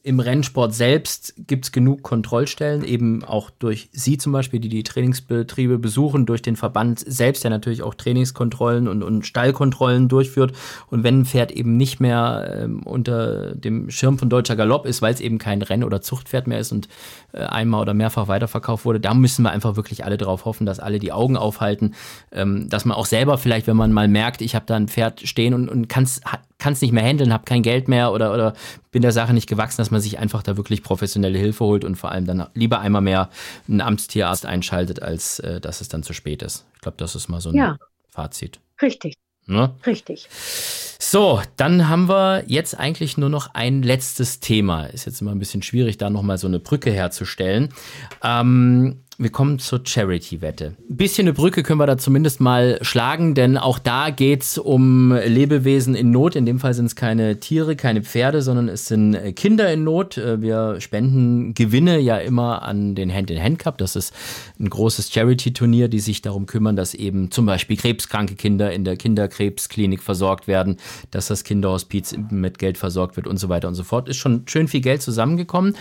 [0.06, 4.82] im Rennsport selbst gibt es genug Kontrollstellen, eben auch durch Sie zum Beispiel, die die
[4.82, 10.52] Trainingsbetriebe besuchen, durch den Verband selbst, der natürlich auch Trainingskontrollen und, und Stallkontrollen durchführt.
[10.90, 15.00] Und wenn ein Pferd eben nicht mehr ähm, unter dem Schirm von Deutscher Galopp ist,
[15.00, 16.86] weil es eben kein Renn- oder Zuchtpferd mehr ist und
[17.32, 20.80] äh, einmal oder mehrfach weiterverkauft wurde, da müssen wir einfach wirklich alle darauf hoffen, dass
[20.80, 21.94] alle die Augen aufhalten,
[22.30, 25.22] ähm, dass man auch selber vielleicht, wenn man mal merkt, ich habe da ein Pferd
[25.26, 26.20] stehen und, und kann es
[26.64, 28.54] kann es nicht mehr handeln, habe kein Geld mehr oder, oder
[28.90, 31.96] bin der Sache nicht gewachsen, dass man sich einfach da wirklich professionelle Hilfe holt und
[31.96, 33.28] vor allem dann lieber einmal mehr
[33.68, 36.64] einen Amtstierarzt einschaltet, als äh, dass es dann zu spät ist.
[36.74, 37.76] Ich glaube, das ist mal so ein ja.
[38.08, 38.60] Fazit.
[38.80, 39.12] Richtig.
[39.44, 39.74] Ne?
[39.84, 40.26] Richtig.
[40.30, 44.86] So, dann haben wir jetzt eigentlich nur noch ein letztes Thema.
[44.86, 47.74] Ist jetzt immer ein bisschen schwierig, da nochmal so eine Brücke herzustellen.
[48.22, 50.74] Ähm, wir kommen zur Charity-Wette.
[50.90, 54.58] Ein bisschen eine Brücke können wir da zumindest mal schlagen, denn auch da geht es
[54.58, 56.34] um Lebewesen in Not.
[56.34, 59.84] In dem Fall sind es keine Tiere, keine Pferde, sondern es sind äh, Kinder in
[59.84, 60.18] Not.
[60.18, 63.78] Äh, wir spenden Gewinne ja immer an den Hand-in-Hand-Cup.
[63.78, 64.12] Das ist
[64.58, 68.96] ein großes Charity-Turnier, die sich darum kümmern, dass eben zum Beispiel krebskranke Kinder in der
[68.96, 70.78] Kinderkrebsklinik versorgt werden,
[71.12, 74.08] dass das Kinderhospiz mit Geld versorgt wird und so weiter und so fort.
[74.08, 75.76] Ist schon schön viel Geld zusammengekommen.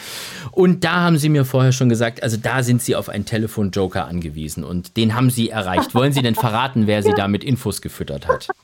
[0.51, 3.25] Und da haben Sie mir vorher schon gesagt, also da sind Sie auf ein einen
[3.25, 5.95] Telefonjoker angewiesen und den haben Sie erreicht.
[5.95, 7.15] Wollen Sie denn verraten, wer Sie ja.
[7.15, 8.47] da mit Infos gefüttert hat?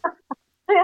[0.72, 0.84] Ja,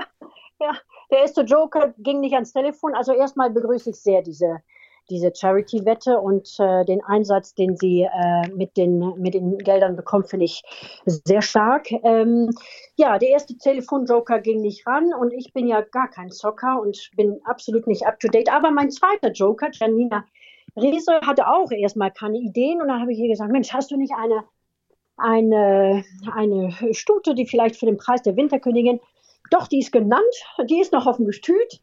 [0.59, 0.71] ja.
[1.11, 2.95] Der erste Joker ging nicht ans Telefon.
[2.95, 4.63] Also erstmal begrüße ich sehr diese,
[5.11, 10.31] diese Charity-Wette und äh, den Einsatz, den sie äh, mit, den, mit den Geldern bekommt,
[10.31, 10.63] finde ich
[11.05, 11.91] sehr stark.
[11.91, 12.49] Ähm,
[12.95, 17.11] ja, der erste Telefonjoker ging nicht ran und ich bin ja gar kein Zocker und
[17.15, 18.51] bin absolut nicht up to date.
[18.51, 20.25] Aber mein zweiter Joker, Janina
[20.75, 23.97] Riese hatte auch erstmal keine Ideen und dann habe ich ihr gesagt, Mensch, hast du
[23.97, 24.43] nicht eine,
[25.17, 26.03] eine,
[26.33, 28.99] eine Stute, die vielleicht für den Preis der Winterkönigin,
[29.51, 30.23] doch, die ist genannt,
[30.69, 31.81] die ist noch auf dem Gestüt.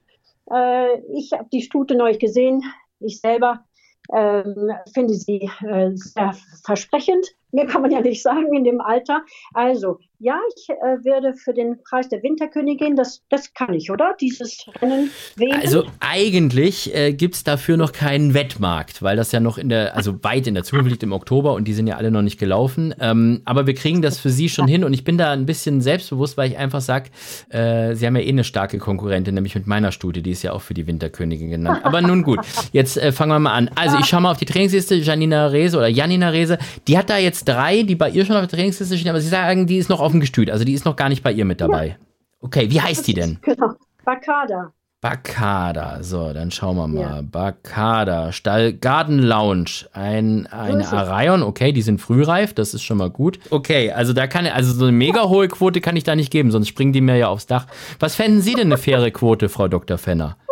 [0.50, 2.62] Äh, ich habe die Stute neu gesehen,
[3.00, 3.64] ich selber
[4.12, 6.34] ähm, finde sie äh, sehr
[6.64, 9.24] versprechend Mehr kann man ja nicht sagen in dem Alter.
[9.52, 14.14] Also, ja, ich äh, werde für den Preis der Winterkönigin, das, das kann ich, oder?
[14.20, 15.60] Dieses Rennen wählen.
[15.60, 19.96] Also eigentlich äh, gibt es dafür noch keinen Wettmarkt, weil das ja noch in der,
[19.96, 22.38] also weit in der Zukunft liegt im Oktober und die sind ja alle noch nicht
[22.38, 22.94] gelaufen.
[23.00, 25.80] Ähm, aber wir kriegen das für Sie schon hin und ich bin da ein bisschen
[25.80, 27.10] selbstbewusst, weil ich einfach sage,
[27.48, 30.52] äh, Sie haben ja eh eine starke Konkurrentin, nämlich mit meiner Studie, die ist ja
[30.52, 31.80] auch für die Winterkönigin genannt.
[31.82, 32.38] Aber nun gut,
[32.70, 33.70] jetzt äh, fangen wir mal an.
[33.74, 37.18] Also ich schaue mal auf die Trainingsliste, Janina Rese oder Janina Rese, die hat da
[37.18, 39.88] jetzt drei, die bei ihr schon auf der Trainingsliste stehen, aber Sie sagen, die ist
[39.88, 41.88] noch auf dem Gestüt, also die ist noch gar nicht bei ihr mit dabei.
[41.88, 41.94] Ja.
[42.40, 43.38] Okay, wie heißt die denn?
[43.42, 44.72] Genau, Bakada.
[45.02, 47.00] Bakada, so, dann schauen wir mal.
[47.00, 47.22] Ja.
[47.22, 52.98] Bakada, Stall Garden Lounge, ein, eine so Arion, okay, die sind frühreif, das ist schon
[52.98, 53.40] mal gut.
[53.50, 56.52] Okay, also da kann, also so eine mega hohe Quote kann ich da nicht geben,
[56.52, 57.66] sonst springen die mir ja aufs Dach.
[57.98, 59.98] Was fänden Sie denn eine faire Quote, Frau Dr.
[59.98, 60.36] Fenner?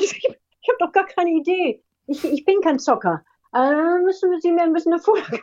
[0.00, 1.82] Ich, ich habe doch gar keine Idee.
[2.06, 3.22] Ich, ich bin kein Zocker.
[3.54, 5.40] Äh, müssen Sie mir ein bisschen eine Vorlage.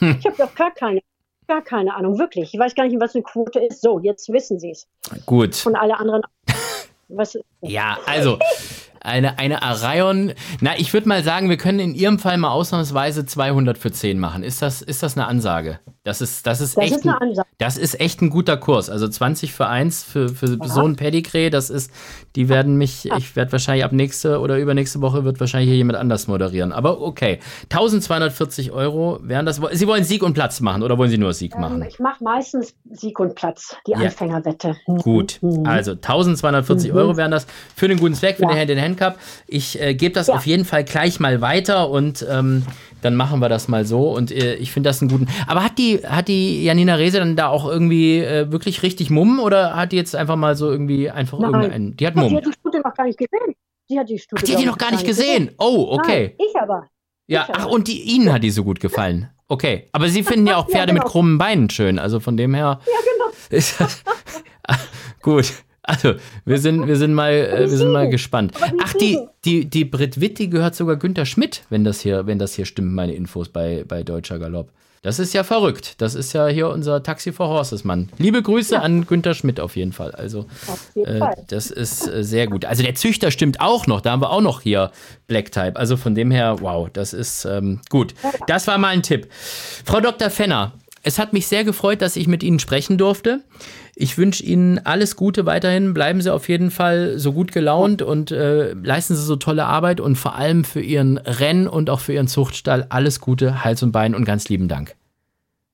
[0.18, 1.00] Ich habe doch gar keine.
[1.48, 2.52] Gar keine Ahnung, wirklich.
[2.52, 3.80] Ich weiß gar nicht, was eine Quote ist.
[3.80, 4.88] So, jetzt wissen Sie es.
[5.26, 5.54] Gut.
[5.54, 6.22] Von alle anderen.
[7.08, 7.38] Was?
[7.60, 8.36] Ja, also
[9.06, 10.32] eine, eine Arion.
[10.60, 14.18] Na, ich würde mal sagen, wir können in Ihrem Fall mal ausnahmsweise 200 für 10
[14.18, 14.42] machen.
[14.42, 15.80] Ist das, ist das eine Ansage?
[16.06, 18.90] Das ist, das ist, das echt, ist ein, das ist echt ein guter Kurs.
[18.90, 21.90] Also 20 für 1 für, für so ein Pedigree, das ist,
[22.36, 25.98] die werden mich, ich werde wahrscheinlich ab nächste oder übernächste Woche wird wahrscheinlich hier jemand
[25.98, 26.70] anders moderieren.
[26.70, 27.40] Aber okay,
[27.72, 29.60] 1240 Euro wären das.
[29.72, 31.82] Sie wollen Sieg und Platz machen oder wollen Sie nur Sieg ähm, machen?
[31.82, 33.98] ich mache meistens Sieg und Platz, die ja.
[33.98, 34.76] Anfängerwette.
[34.86, 35.66] Gut, mhm.
[35.66, 36.98] also 1240 mhm.
[36.98, 38.50] Euro wären das für den guten Zweck, für ja.
[38.50, 39.18] den Hand-in-Hand Cup.
[39.46, 40.34] Ich äh, gebe das ja.
[40.34, 42.64] auf jeden Fall gleich mal weiter und ähm,
[43.02, 44.10] dann machen wir das mal so.
[44.10, 45.28] Und äh, ich finde das einen guten.
[45.46, 49.38] Aber hat die, hat die Janina Rese dann da auch irgendwie äh, wirklich richtig Mumm
[49.40, 51.54] oder hat die jetzt einfach mal so irgendwie einfach Nein.
[51.54, 51.96] irgendeinen.
[51.96, 52.30] Die hat Mumm.
[52.30, 53.54] Die hat die Studie noch gar nicht gesehen.
[53.88, 55.46] Die hat die Studie Ach, die hat die noch gar nicht gesehen.
[55.46, 55.54] gesehen.
[55.58, 56.34] Oh, okay.
[56.38, 56.86] Nein, ich aber.
[57.28, 57.72] Ja, ich ach, aber.
[57.72, 59.30] und die, Ihnen hat die so gut gefallen.
[59.48, 59.88] Okay.
[59.92, 61.04] Aber Sie finden ja auch Pferde ja, genau.
[61.04, 61.98] mit krummen Beinen schön.
[61.98, 62.80] Also von dem her.
[62.84, 63.36] Ja, genau.
[63.50, 64.02] Ist das,
[65.22, 65.52] gut.
[65.86, 66.14] Also,
[66.44, 68.54] wir sind, wir sind mal, äh, wir sind mal gespannt.
[68.82, 72.40] Ach, die, die, die Brit Witt, die gehört sogar Günter Schmidt, wenn das hier, wenn
[72.40, 74.68] das hier stimmt, meine Infos bei, bei Deutscher Galopp.
[75.06, 75.94] Das ist ja verrückt.
[75.98, 78.08] Das ist ja hier unser Taxi for Horses Mann.
[78.18, 78.80] Liebe Grüße ja.
[78.80, 80.10] an Günter Schmidt auf jeden Fall.
[80.10, 80.46] Also,
[80.96, 81.44] jeden äh, Fall.
[81.46, 82.64] das ist äh, sehr gut.
[82.64, 84.00] Also, der Züchter stimmt auch noch.
[84.00, 84.90] Da haben wir auch noch hier
[85.28, 85.76] Black Type.
[85.76, 88.14] Also, von dem her, wow, das ist ähm, gut.
[88.48, 89.28] Das war mal ein Tipp.
[89.84, 90.28] Frau Dr.
[90.28, 90.72] Fenner,
[91.06, 93.44] es hat mich sehr gefreut, dass ich mit Ihnen sprechen durfte.
[93.94, 95.94] Ich wünsche Ihnen alles Gute weiterhin.
[95.94, 100.00] Bleiben Sie auf jeden Fall so gut gelaunt und äh, leisten Sie so tolle Arbeit
[100.00, 103.92] und vor allem für Ihren Renn und auch für Ihren Zuchtstall alles Gute, Hals und
[103.92, 104.96] Bein und ganz lieben Dank.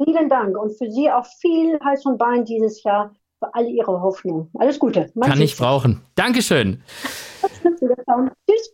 [0.05, 4.01] Vielen Dank und für Sie auch viel Hals und Bein dieses Jahr für all Ihre
[4.01, 4.49] Hoffnung.
[4.59, 5.11] Alles Gute.
[5.15, 6.01] Man Kann ich brauchen.
[6.15, 6.83] Dankeschön.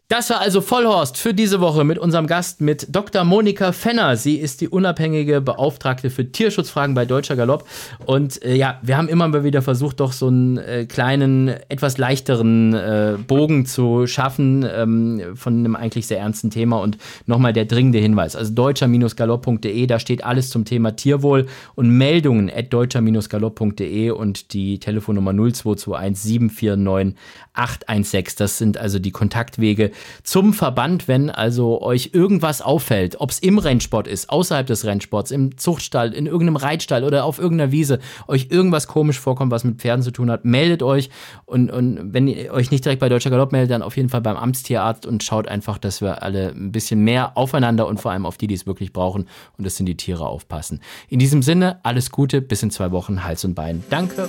[0.09, 3.25] Das war also Vollhorst für diese Woche mit unserem Gast, mit Dr.
[3.25, 4.17] Monika Fenner.
[4.17, 7.67] Sie ist die unabhängige Beauftragte für Tierschutzfragen bei Deutscher Galopp.
[8.07, 11.99] Und äh, ja, wir haben immer mal wieder versucht, doch so einen äh, kleinen, etwas
[11.99, 16.81] leichteren äh, Bogen zu schaffen ähm, von einem eigentlich sehr ernsten Thema.
[16.81, 22.51] Und nochmal der dringende Hinweis: also deutscher-galopp.de, da steht alles zum Thema Tierwohl und Meldungen
[22.51, 27.19] at deutscher-galopp.de und die Telefonnummer 0221 749
[27.55, 28.37] 816.
[28.39, 29.91] Das sind also die Kontaktwege
[30.23, 35.31] zum Verband, wenn also euch irgendwas auffällt, ob es im Rennsport ist, außerhalb des Rennsports,
[35.31, 39.79] im Zuchtstall, in irgendeinem Reitstall oder auf irgendeiner Wiese, euch irgendwas komisch vorkommt, was mit
[39.79, 41.11] Pferden zu tun hat, meldet euch
[41.47, 44.21] und, und wenn ihr euch nicht direkt bei Deutscher Galopp meldet, dann auf jeden Fall
[44.21, 48.27] beim Amtstierarzt und schaut einfach, dass wir alle ein bisschen mehr aufeinander und vor allem
[48.27, 50.81] auf die, die es wirklich brauchen und das sind die Tiere aufpassen.
[51.09, 53.83] In diesem Sinne, alles Gute, bis in zwei Wochen, Hals und Bein.
[53.91, 54.29] Danke